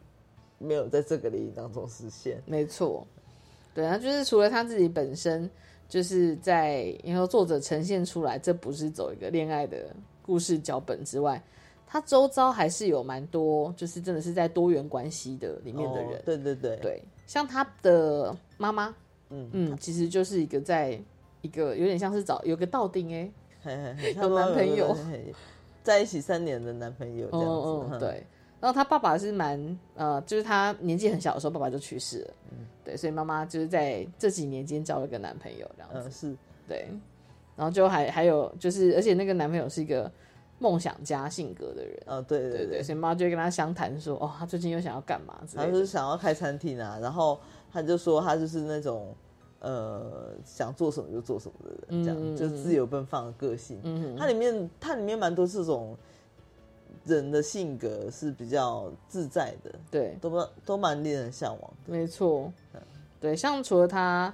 [0.58, 2.42] 没有在这个领域当中实现。
[2.46, 3.06] 没错，
[3.74, 5.50] 对，啊就是除了他自己本身，
[5.88, 11.42] 就是在然后作者呈现出来，这不是走一个恋爱的故事脚本之外，
[11.86, 16.14] 他周遭还是有蛮多，就是真的是在多元关系的里面的人。
[16.14, 18.94] 哦对对对对，像他的妈妈，
[19.34, 20.98] 嗯嗯，其实就是一个在
[21.42, 23.30] 一个有点像是找有个道丁哎、
[24.16, 24.96] 有男朋友，
[25.82, 27.98] 在一起三年的男朋友这样子。
[27.98, 28.24] 对。
[28.60, 36.88] 然后他爸爸是蛮呃，就是他年纪很小的时候，爸爸就去世了，嗯对，所以妈妈就是在这几年间交了个男朋友这样子，嗯是，对。
[37.56, 40.10] 然后就还还有就是，而且那个男朋友是一个
[40.58, 47.38] 梦想家性格的人，哦对对对对，所以妈妈就会跟他相谈说，哦，他最近又想要干嘛之类的，他就是想要开餐厅啊，然后
[47.70, 49.14] 他就说他就是那种
[49.64, 53.80] 呃想做什么就做什么的人，这样、就自由奔放的个性。
[53.82, 55.96] 嗯它里面它里面蛮多这种
[57.04, 61.92] 人的性格是比较自在的，对，都蛮都蛮令人向往的。
[61.92, 62.52] 没错，
[63.20, 64.32] 对，像除了他，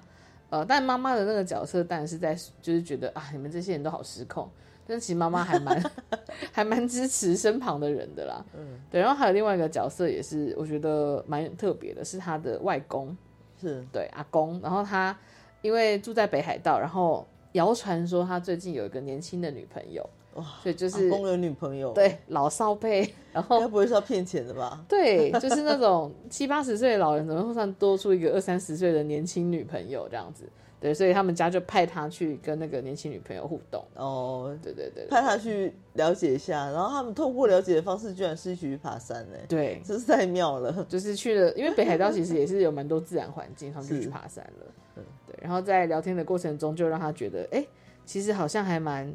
[0.51, 4.49] 呃，但妈妈的那个角色当然是在就是觉得啊，你们这些人都好失控，
[4.87, 5.91] 但其实妈妈还蛮
[6.53, 13.17] 还蛮支持身旁的人的啦，嗯，对，然后还有另外一个角色也是我觉得蛮特别的，是他的外公，
[13.61, 15.17] 是对阿公，然后他
[15.63, 24.83] 因为住在北海道，然后谣传说他最近有一个年轻的女朋友，哇，所以就是阿公有女朋友，对老少配，然后该不会是要骗钱的吧？
[24.89, 30.49] 对，就是那种七八十岁的老人，怎么会算多出一个二三十岁的年轻女朋友这样子？
[30.81, 33.85] 对，所以他们家就派他去跟那个年轻女朋友互动。
[33.97, 40.83] 哦，对对对对派他去了解一下，然后他们透过了解的方式，居然是一起去爬山呢、对，这是太妙了。
[40.89, 45.05] 就是去了，因为北海道 其实也是有蛮多自然环境，他们就去爬山了。
[45.27, 47.67] 对，然后在聊天的过程中，就让他觉得，哎、
[48.07, 49.15] 其实好像还蛮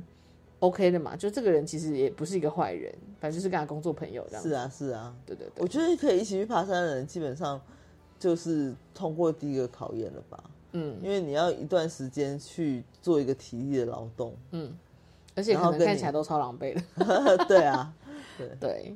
[0.59, 1.15] OK 的嘛。
[1.15, 4.43] 就这个人其实也不是一个坏人，反正就是跟他工作朋友这样。
[4.43, 7.59] 是啊，是啊，对对对，我觉得可以一起去爬山的人，基本上
[8.19, 10.43] 就是通过第一个考验了吧。
[10.75, 14.71] 嗯，因为你要一段时间去做一个体力的劳动，嗯，
[15.35, 17.45] 而且看起来都超狼狈的。
[17.47, 17.93] 对啊，
[18.37, 18.95] 对对，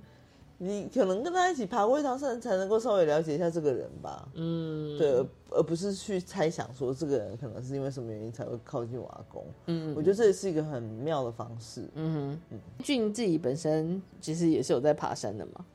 [0.58, 4.28] 你可能跟他一起爬过一趟山，才能够稍微了解一下这个人吧。
[4.34, 9.46] 嗯，对，而而不是去猜想说这个人可能是因为什么原因才会靠近我阿公。
[9.68, 11.90] 嗯我觉得这也是一个很妙的方式。
[11.96, 15.66] 嗯哼，俊自己本身其实也是有在爬山的嘛。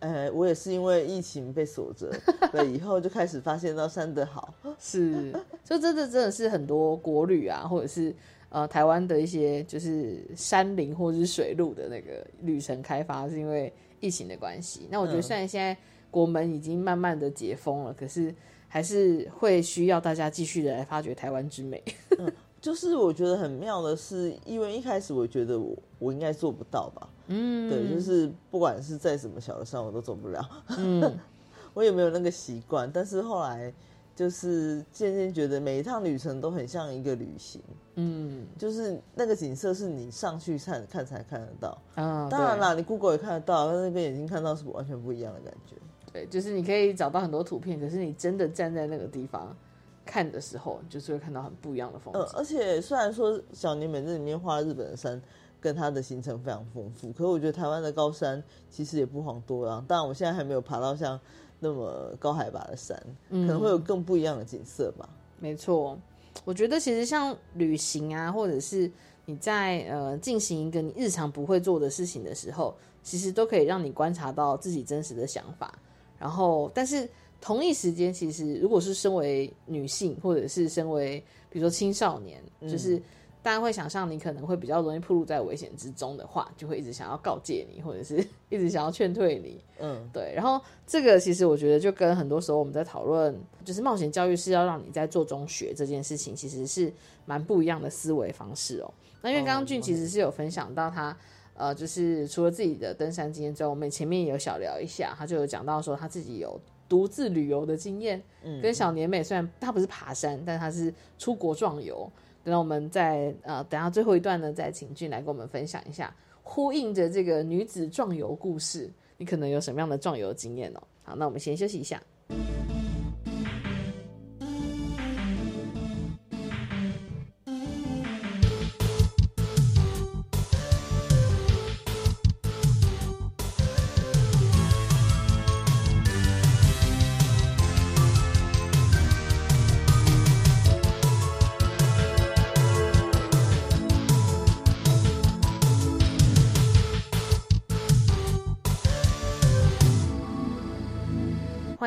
[0.00, 2.10] 呃，我也是因为疫情被锁着
[2.52, 4.52] 对以后，就开始发现到山的好。
[4.78, 5.32] 是，
[5.64, 8.14] 就真的真的是很多国旅啊，或者是
[8.48, 14.88] 呃台湾的一些就是山林或者是水路的那个旅程开发，是因为疫情的关系。
[14.90, 15.76] 那我觉得嗯虽然现在
[16.10, 18.34] 国门已经慢慢的解封了，可是
[18.68, 21.82] 还是会需要大家继续的来发掘台湾之美。
[22.60, 31.18] 就是我觉得很妙的是，因为一开始我觉得我我应该做不到吧，嗯对，就是不管是在什么小的山我都走不了，嗯，
[31.72, 32.90] 我也没有那个习惯。
[32.92, 33.72] 但是后来
[34.14, 37.62] 就是渐渐觉得每一趟旅程都很像一个旅行，
[37.94, 41.78] 嗯就是那个景色是你上去看看才看得到。
[41.94, 45.76] 啊，对当然啦，你 Google 也看得到，但是跟眼睛看到是完全不一样的感觉。
[46.12, 49.56] 对，就是你可以找到很多图片，可是你真的站在那个地方
[50.04, 52.20] 看的时候，就是会看到很不一样的风景。
[52.20, 55.22] 呃，而且虽然说小年美这里面画日本的山
[55.60, 59.84] 跟它的行程非常丰富，可是我觉得台湾的高山其实也不遑多让。
[59.84, 61.20] 当然，我现在还没有爬到像
[61.58, 65.08] 那么高海拔的山，嗯可能会有更不一样的景色吧。
[65.38, 65.98] 没错，
[66.44, 68.90] 我觉得其实像旅行啊，或者是
[69.26, 75.78] 你在呃进行一个你日常不会做的事情的时候，其实都可以让你观察到自己真实的想法。
[76.18, 77.08] 然后，但是
[77.40, 83.00] 同一时间，其实如果是身为女性，或者是身为比如说青少年，嗯就是
[83.42, 88.16] 大家会想象你可能会比较容易暴露在危险之中的话，就会一直想要告诫你，或者是
[88.50, 89.64] 一直想要劝退你。
[89.78, 93.34] 嗯，对，然后这个其实我觉得就跟很多时候我们在讨论，
[93.64, 96.92] 就是冒险教育是要让你在做中学这件事情，其实是
[97.24, 98.92] 蛮不一样的思维方式哦。
[99.22, 101.16] 那因为刚刚俊其实是有分享到他，
[101.54, 112.06] 呃，就是除了自己的登山经验之外，我们前面也有小聊一下，他就有讲到说他自己有独自旅游的经验，嗯跟小年美虽然他不是爬山，但他是出国壮游。
[112.42, 118.90] 等我们在呃等下最后一段呢，再请俊来跟我们分享一下，呼应着这个女子壮游故事。
[119.16, 120.80] 你可能有什么样的壮游经验哦。
[121.02, 122.02] 好，那我们先休息一下。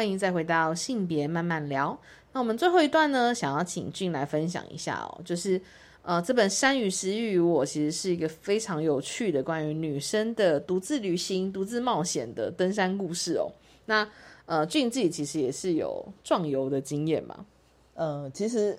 [0.04, 1.98] 欢迎再回到性别慢慢聊。
[2.34, 5.62] 那我们最后一段呢，想要请俊来分享一下哦，就是
[6.02, 13.50] 呃，这本《山与食欲我》其实是一个非常有趣的关于女生的独自旅行、独自冒险的登山故事哦。
[13.86, 14.06] 那
[14.46, 17.46] 呃，俊自己其实也是有壮游的经验嘛？
[17.94, 18.78] 嗯，其实。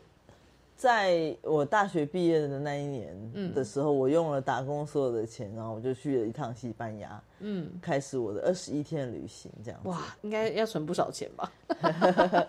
[0.77, 11.51] 在我大学毕业的那一年的时候，我用了打工所有的钱，然后我就去了一趟西班牙，嗯，开始我的二十一天旅行，这样哇，应该要存不少钱吧？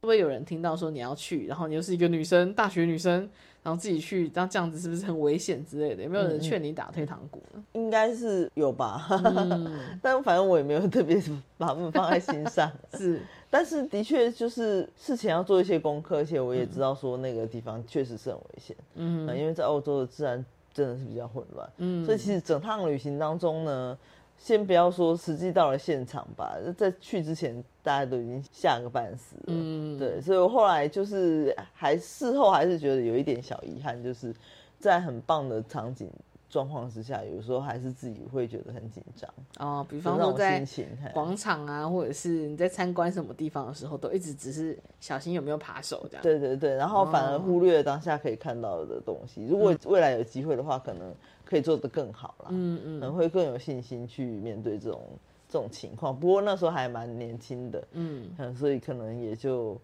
[0.00, 3.28] 会不会有人听到说你要去，然后你又是一个女生，大学女生，
[3.62, 6.04] 然后自己去，然后这样子是不是很危险之类的？
[6.04, 7.64] 有没有人劝你打退堂鼓呢？
[7.72, 9.08] 应该是有吧，
[10.00, 11.20] 但反正我也没有特别
[11.56, 13.20] 把他们放在心上， 是。
[13.50, 20.44] 但是的确就是事前要做一些功课，而且我也知道说那个地方确实是很危险，嗯，因为在欧洲的治安
[20.74, 23.98] 真的是比较混乱，嗯，所以其实整趟旅行当中呢，
[24.38, 34.34] 先不要说实际到了现场吧，在去之前大家都已经吓个半死了，嗯，对，所以我后来就是还事后还是觉得有一点小遗憾，就是
[34.78, 36.10] 在很棒的场景。
[36.48, 39.86] 状况之下，有时候还是自己会觉得很紧张哦。
[39.88, 40.64] 比方说在
[41.12, 46.22] 广场啊，或者是你在参观什么地方的时候，都一直只是小心有没有扒手这样。
[46.22, 49.46] 对对对，然后反而忽略了当下可以看到的东西。
[49.46, 52.46] 如果未来有机会的话，可能可以做得更好啦。
[52.50, 55.02] 嗯嗯，可能会更有信心去面对这种
[55.48, 56.18] 这种情况。
[56.18, 59.78] 不过那时候还蛮年轻的，嗯，所以可能也就。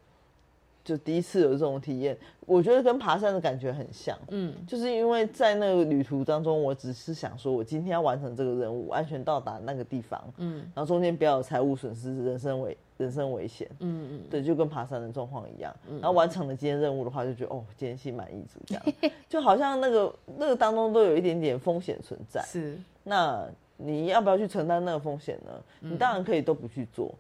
[0.85, 2.15] 就第一次有这种体验，
[2.45, 18.85] 我觉得跟爬山的感觉很像，嗯，就是因为在那个旅途当中，我只是想说，我今天要完成这个任务，安全到达那个地方，嗯，然后中间不要有财务损失、人身危、人身危险，嗯嗯，对，就跟爬山的状况一样，然后完成了今天任务的话，就觉得哦，今天心满意足，这样，
[19.27, 23.43] 就好像那个那个当中都有一点点风险存在，是，那
[23.79, 25.51] 你要不要去承担那个风险呢？
[25.81, 27.15] 你当然可以都不去做。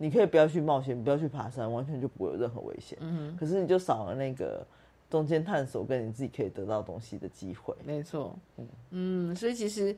[0.00, 2.96] 你可以不要去冒险，不要去爬山，完全就不会有任何危险。
[3.00, 4.64] 嗯，可是你就少了那个
[5.10, 7.74] 中间探索跟你自己可以得到东西的机会。
[7.84, 9.94] 没错，嗯嗯，所以其实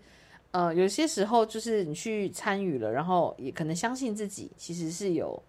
[0.53, 5.41] 呃，有些时候就是你去参与了，然后也可能相信自己其实是有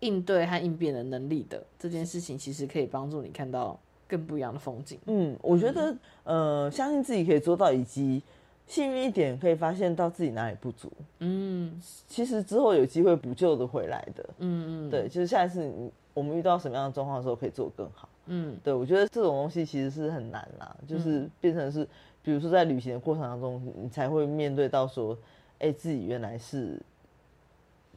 [0.00, 1.62] 应对和应变的能力的。
[1.78, 4.98] 这件事情其实可以帮助你看到更不一样的风景。
[5.04, 5.94] 嗯，我觉得
[6.24, 8.22] 呃，相信自己可以做到，以及。
[8.68, 10.92] 幸运一点，可以发现到自己哪里不足。
[11.20, 14.24] 嗯，其实之后有机会补救的回来的。
[14.38, 15.72] 嗯嗯，对，就是下一次
[16.12, 18.08] 我们遇到什么样的状况的时候，可以做得更好。
[18.26, 21.88] 嗯，对，我觉得这种东西其实是很难啦，就是变成是，
[22.22, 25.16] 比如说在旅行的过程当中，你才会面对到说，
[25.60, 26.78] 哎，自己原来是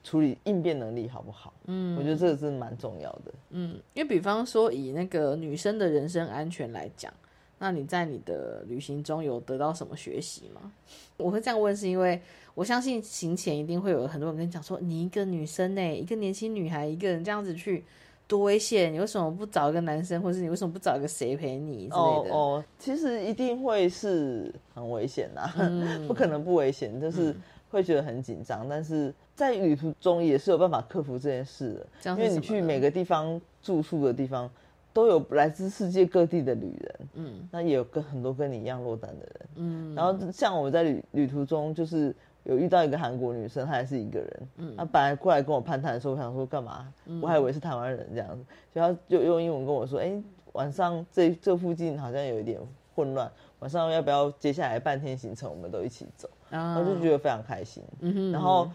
[0.05, 1.53] 处理应变能力好不好？
[1.65, 3.33] 嗯，我觉得这个是蛮重要的。
[3.49, 7.13] 嗯，因为比方说以那个女生的人身安全来讲。
[7.63, 10.71] 那你在你的旅行中有得到什么学习吗？
[11.15, 12.19] 我会这样问，是因为
[12.55, 17.83] 我相信行前一定会有很多人跟你讲说，你一个女生呢，一个年轻女孩，一个人这样子去
[18.27, 22.33] 多危险，你为什么不找一个男生，或是你为什么不找一个谁陪你之类的？
[22.33, 25.47] 哦，其实一定会是很危险呐，
[26.09, 27.35] 不可能不危险，就是
[27.69, 34.49] 会觉得很紧张，但是在旅途中也是有办法克服这件事的，因为你去每个地方住宿的地方。
[34.93, 42.13] 都有来自世界各地的旅人，嗯，那也有跟很多跟你一样落单的人，嗯，然后像我在旅旅途中，就是
[42.43, 46.91] 有遇到一个韩国女生，她还是一个人，嗯，她本来过来跟我攀谈的时候，我想说干嘛？
[47.21, 48.43] 我还以为是台湾人这样子，
[48.75, 50.11] 就她就用英文跟我说，哎，
[50.51, 52.59] 晚上这这附近好像有一点
[52.93, 58.69] 混乱，晚上要不要接下来半天行程，我们都一起走，然后就觉得非常开心，嗯哼，然后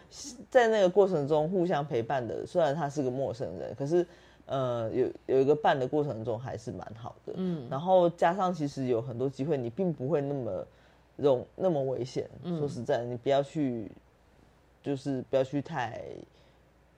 [0.49, 4.07] 在那个过程中互相陪伴的，虽然她是个陌生人，可是。
[4.47, 10.67] 呃，有有一个办的过程中还是蛮好的，嗯，然后加上其实有很多机会，你并不会那么
[11.17, 12.31] 容那么危险。
[12.45, 13.91] 说实在，你不要去，
[14.85, 16.01] 就是不要去太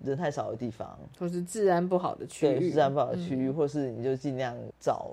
[0.05, 5.11] 人太少的地方，或是治安不好的区域，治安不好的区域，或是你就尽量找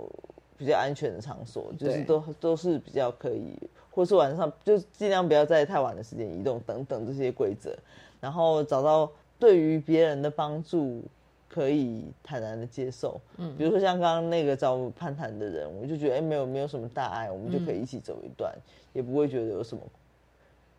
[0.57, 3.57] 比较安全的场所，就是都都是比较可以，
[3.91, 7.73] 或是晚上就尽量不要在太晚的时间移动等等这些规则，
[8.19, 9.09] 然后找到
[9.39, 11.01] 对于别人的帮助。
[11.55, 18.53] 可以坦然的接受，嗯，比如说像刚刚那个找我攀谈的人，我就觉得哎，没有没有什么大碍，我们就可以一起走一段，
[18.91, 19.81] 也不会觉得有什么，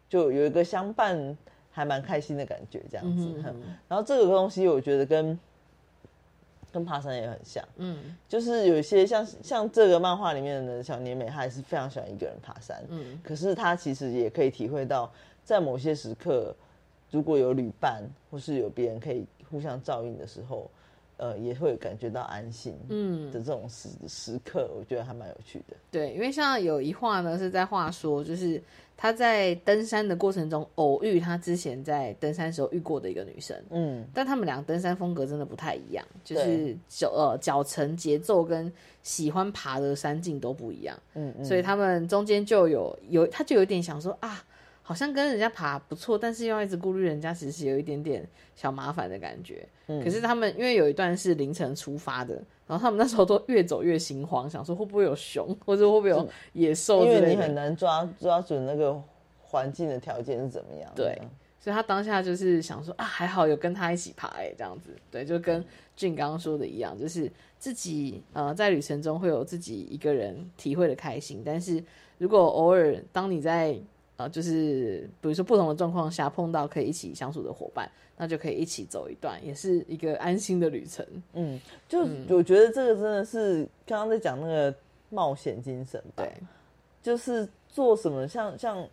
[0.06, 1.34] 就有一个相伴
[1.70, 3.24] 还蛮开心的感觉这样子。
[3.24, 3.54] 嗯哼
[3.88, 5.38] 然后这个东西我觉得跟
[6.70, 8.14] 跟爬山也很像，嗯。
[8.28, 13.18] 就是有一些像像这个漫画里面的小年美，她也是非常喜欢一个人爬山，嗯。
[13.24, 15.10] 可是她其实也可以体会到，
[15.42, 16.54] 在某些时刻，
[17.10, 20.70] 如果有旅伴或是有别人可以互相照应的时候，
[21.16, 23.30] 呃，也会感觉到安心，嗯。
[23.32, 25.76] 的这种时时刻，我觉得还蛮有趣的。
[25.90, 28.62] 对，因为像有一话呢是在话说，就是
[28.98, 36.78] 他在登山的过程中偶遇他之前在登山时候遇过的一个女生，嗯，但他们俩登山风格真的不太一样，就是对。
[36.88, 38.70] 脚呃脚程节奏跟
[39.02, 41.44] 喜欢爬的山径都不一样，嗯嗯。
[41.44, 44.44] 所以他们中间就有有他就有点想说啊，
[44.88, 48.24] 好像跟人家爬不错，但是又要一直顾虑人家，其实有一点点
[48.54, 49.68] 小麻烦的感觉。
[49.88, 52.36] 嗯可是他们因为有一段是凌晨出发的，
[52.68, 58.96] 然后他们那时候都越走越心慌，想说会不会有熊，或者会不会有野兽之类的，因为你很难抓抓准那个
[59.42, 60.88] 环境的条件是怎么样。
[60.94, 61.20] 对，
[61.58, 65.64] 所以他当下就是想说啊，还好有跟他一起爬哎、这样子，对，就跟
[65.96, 67.28] 俊刚刚说的一样，就是
[67.58, 71.82] 自己呃在旅程中会有自己一个人体会的开心，但是
[72.18, 73.76] 如果偶尔当你在
[74.16, 81.06] 呃就是比如说不同的状况下碰到可以一起相处的伙伴，那就可以一起走一段，也是一个安心的旅程。
[81.34, 82.00] 嗯，就
[82.34, 84.74] 我觉得这个真的是刚刚在讲那个
[85.10, 86.32] 冒险精神吧，对，
[87.02, 88.88] 就是做什么像像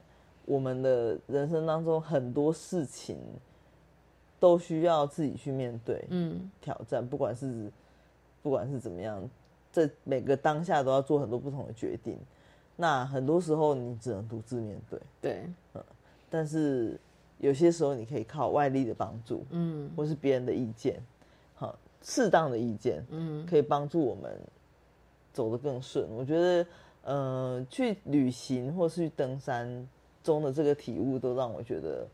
[0.45, 3.17] 我们的人生当中很多事情
[4.39, 7.71] 都需要自己去面对，嗯，挑战，不管是
[8.41, 9.25] 不管是怎么样，
[9.71, 12.17] 在每个当下都要做很多不同的决定。
[12.75, 15.43] 那很多时候你只能独自面对，对，
[15.75, 15.83] 嗯，
[16.29, 16.99] 但是
[17.39, 19.91] 有些时候你可以靠外力的帮助，嗯。
[19.95, 20.99] 或是别人的意见，
[21.55, 23.45] 好，适当的意见，嗯。
[23.45, 24.35] 可以帮助我们
[25.31, 26.07] 走得更顺。
[26.09, 26.65] 我觉得，
[27.03, 29.87] 呃，去旅行或是去登山
[30.23, 32.07] 中的这个体悟，都让我觉得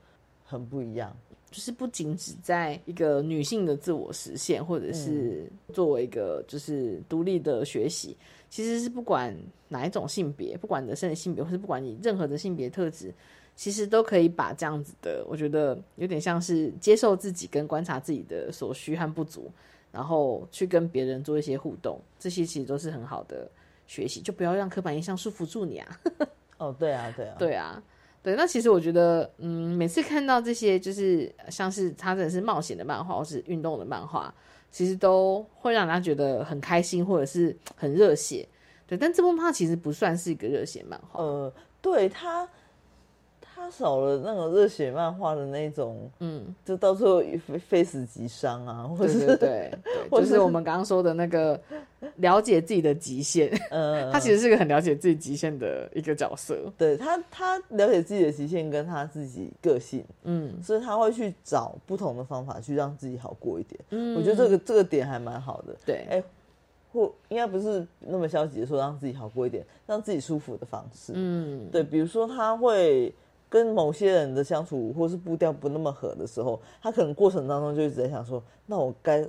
[0.45, 1.15] 很不一样。
[1.51, 8.15] 就是不仅只在一个女性的自我实现，或者是作为一个就是独立的学习，
[8.49, 9.35] 其实是不管
[9.67, 13.13] 哪一种性别，不管你的生理性别，或是不管你任何的性别特质，
[13.55, 19.51] 其实都可以把这样子的，我觉得有点像是接受自己跟观察自己的所需和不足，
[19.91, 23.49] 然后去跟别人做一些互动，这些其实都是很好的
[23.85, 25.99] 学习，就不要让刻板印象束缚住你啊。
[26.57, 27.83] 哦，对啊，对啊，对啊，
[28.21, 34.33] 对，那其实我觉得，嗯，每次看到这些，就是像是他真的是冒险的漫画，或是运动的漫画，
[34.71, 38.47] 其实都会让他觉得很开心，或者是很热血。
[38.87, 41.21] 对，但这部漫画其实不算是一个热血漫画。
[41.21, 42.47] 呃，对他，
[43.59, 51.59] 他少了那种热血漫画的那种，嗯，就到最后非非死即伤啊， 或者是对对对对， 或者就是我们刚刚说的那个
[52.15, 53.49] 了解自己的极限。
[53.69, 56.57] 嗯，他其实是个很了解自己极限的一个角色。
[56.77, 63.79] 对他，他了解自己的极限跟他自己个性，嗯，所以他会去找不同的方法去让自己好过一点。
[63.89, 65.75] 嗯我觉得这个这个点还蛮好的。
[65.85, 66.23] 对，哎，
[66.91, 71.13] 或应该不是那么消极的说让自己好过一点，让自己舒服的方式。
[71.15, 73.13] 嗯，对，比如说他会
[73.49, 79.25] 跟某些人的相处，或是步调不那么合的时候，他可能过程当中就一直在想说，那我该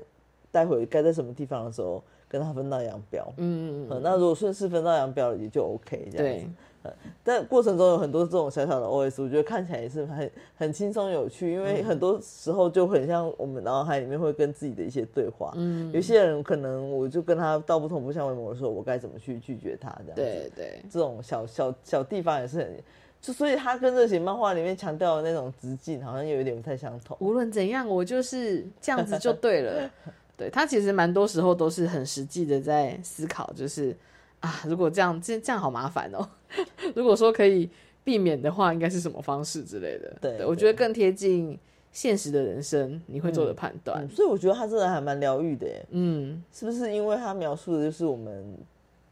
[0.52, 3.32] 待会该在什么地方的时候跟他分道扬镳。
[3.38, 6.46] 嗯嗯那如果顺势分道扬镳了，也就 OK 这样对子。
[6.82, 6.90] 呃
[7.22, 15.52] 但过程中有很多这种小小的 OS，我觉得看起来也是很很轻松有趣，因为嗯很多时候就很像我们脑海里面会跟自己的一些对话。
[15.56, 20.22] 嗯有些人可能我就跟他道不同不相为谋的时候，我该怎么去拒绝他这样子。
[20.22, 22.74] 对对，这种小小小地方也是很，
[23.20, 27.16] 就所以他跟热血漫画里面强调的那种直径好像有一点不太相同。
[27.20, 29.90] 无论怎样，我就是这样子就对了。
[30.36, 33.94] 对他其实蛮多时候都是很实际的在思考，就是
[34.40, 36.26] 啊，如果这样这这样好麻烦哦。
[36.96, 37.68] 如果说可以
[38.02, 40.16] 避免的话，应该是什么方式之类的。
[40.18, 41.58] 对我觉得更贴近
[41.92, 44.02] 现实的人生你会做的判断。
[44.02, 45.84] 嗯所以我觉得他真的还蛮疗愈的耶。
[45.90, 48.56] 嗯，是不是因为他描述的就是我们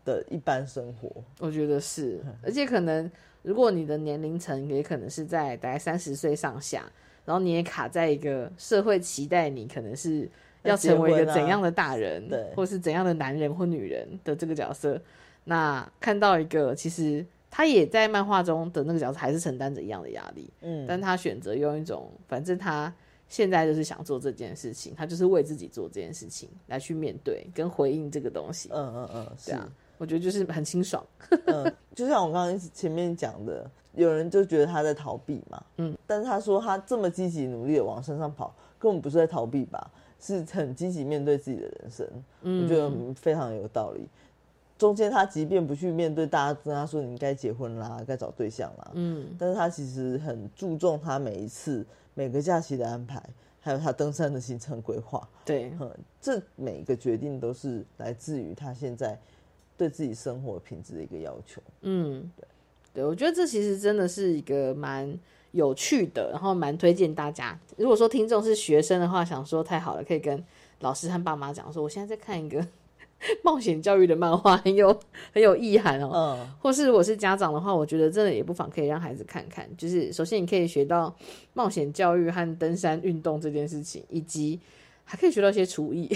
[0.06, 1.10] 的一般生活？
[1.40, 3.10] 我觉得是，而且可能
[3.42, 6.84] 如果你的年龄层也可能是在大概三十岁上下，
[7.24, 10.28] 然后你也卡在一个社会期待你可能是
[10.62, 15.00] 要成为一个怎样的大人，啊对或是怎样的男人或女人的这个角色，
[15.44, 22.92] 那看到一个其实他也在漫画中的那个角色还是承担着一样的压力，嗯但他选择用一种反正他。
[23.30, 28.70] 现在就是想做这件事情，他就是为自己做这件事情来去面对跟回应这个东西。
[28.72, 31.04] 嗯嗯嗯，是对啊，我觉得就是很清爽。
[31.46, 42.06] 嗯，就像我刚刚前面讲的，有人就觉得他在逃避嘛，嗯，但是他说他这么积极努力的往山上跑，根本不是在逃避吧，是很积极面对自己的人生，
[42.42, 44.08] 嗯我觉得非常有道理。
[44.78, 51.84] 中间他即便不去面对大家跟他说你该结婚啦，该找对象啦，嗯，但是他其实很注重他每一次
[52.14, 53.20] 每个假期的安排，
[53.60, 55.28] 还有他登山的行程规划。
[55.44, 55.72] 对，
[56.20, 59.18] 这每一个决定都是来自于他现在
[59.78, 61.62] 对自己生活品质的一个要求。
[61.80, 62.44] 嗯，对，
[62.92, 65.18] 对我觉得这其实真的是一个蛮
[65.52, 67.58] 有趣的，然后蛮推荐大家。
[67.78, 70.44] 如果说听众是学生的话，想说太好了，可以跟
[70.80, 72.66] 老师和爸妈讲说，我现在在看一个。
[73.42, 74.96] 冒险教育的漫画很有
[75.34, 79.68] 很有意涵哦，嗯，或是我是家长的话，我觉得真的也不妨可以让孩子看看。
[79.76, 81.12] 就是首先你可以学到
[81.52, 84.60] 冒险教育和登山运动这件事情，以及
[85.02, 86.08] 还可以学到一些厨艺。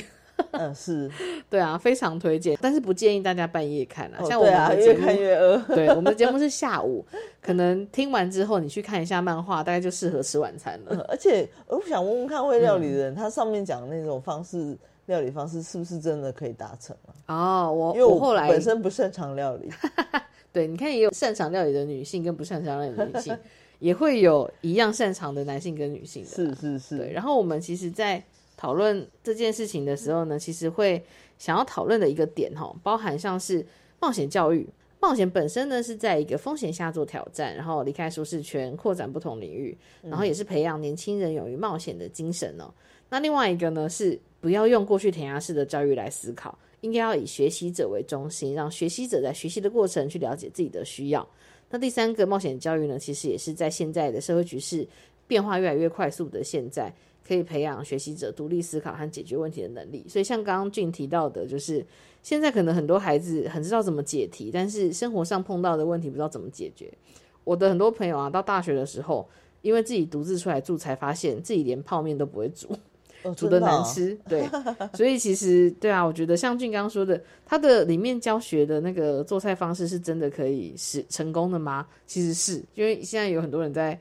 [0.51, 1.11] 嗯，是
[1.49, 4.23] 对啊，非常推荐，但是不建议大家半夜看啊。
[4.25, 5.59] 像我们的越看越饿。
[5.75, 7.05] 对，我们的节目是下午，
[7.41, 11.05] 可能听完之后你去看一下漫画，大概就适合吃晚餐了。
[11.09, 14.77] 而且我想问问看，会料理的人，他上面讲的那种方式。
[15.07, 17.67] 料理方式是不是真的可以达成啊？
[17.67, 19.69] 哦，我因为我后来本身不擅长料理，
[20.53, 23.37] 对，你看也有擅长料理的女性跟不擅长料理的女性，
[23.81, 26.99] 也会有一样擅长的男性跟女性的，是是是。
[26.99, 28.23] 对，然后我们其实，在
[28.57, 31.03] 讨论这件事情的时候呢，其实会
[31.39, 33.65] 想要讨论的一个点哈，包含像是
[34.01, 34.69] 冒险教育，
[35.01, 42.73] 冒险本身呢是在一个风险下做挑战，然后离开舒适圈，扩展不同领域，然后也是培养年轻人勇于冒险的精神哦。
[43.09, 44.19] 那另外一个呢是。
[44.43, 51.25] 不要用过去填鸭式的教育来思考，应该要以学习者为中心，让学习者在学习的过程去了解自己的需要。
[51.71, 54.85] 那第三个冒险教育呢，其实也是在现在的社会局势
[55.29, 56.93] 变化越来越快速的现在，
[57.27, 60.05] 可以培养学习者独立思考和解决问题的能力。
[60.09, 61.85] 所以像刚刚俊提到的，就是
[62.23, 66.93] 现在可能很多孩子很知道怎么解题，但是生活上碰到的问题不知道怎么解决。
[67.45, 69.29] 我的很多朋友啊，到大学的时候，
[69.63, 72.69] 因为自己独自出来住，才发现自己连泡面都不会煮。
[73.37, 74.45] 煮的难吃，对，
[74.95, 81.87] 所以其实对啊，我觉得像俊刚说的，他的里面教学的那个做菜方式是真的可以是成功的吗？
[82.05, 83.97] 其实是因为现在有很多人在，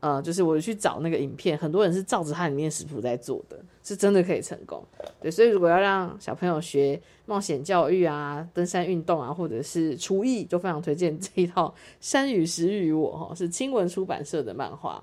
[0.00, 4.84] 呃，就是我去找那个影片，很多人是照着他里面食谱在做的，是真的可以成功。
[5.20, 11.68] 对，所以如果要让小朋友学冒险教育啊、登山运动啊，或者是厨艺，就非常推荐这一套
[12.00, 15.02] 《山与食与我》哈，是青文出版社的漫画。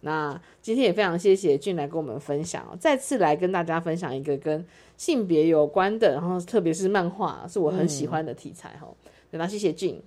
[0.00, 4.64] 那今天也非常谢谢俊来跟我们分享，再次来跟大家分享一个跟
[4.96, 8.86] 性别有关的，然后特别是漫画是我很喜欢的题材哈。
[9.32, 10.00] 那谢谢俊，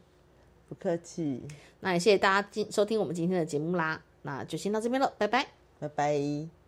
[0.70, 1.44] 不客气。
[1.82, 5.48] 那也谢谢大家今收听我们今天的节目啦，那就先到这边了，拜拜，
[5.80, 6.61] 拜拜。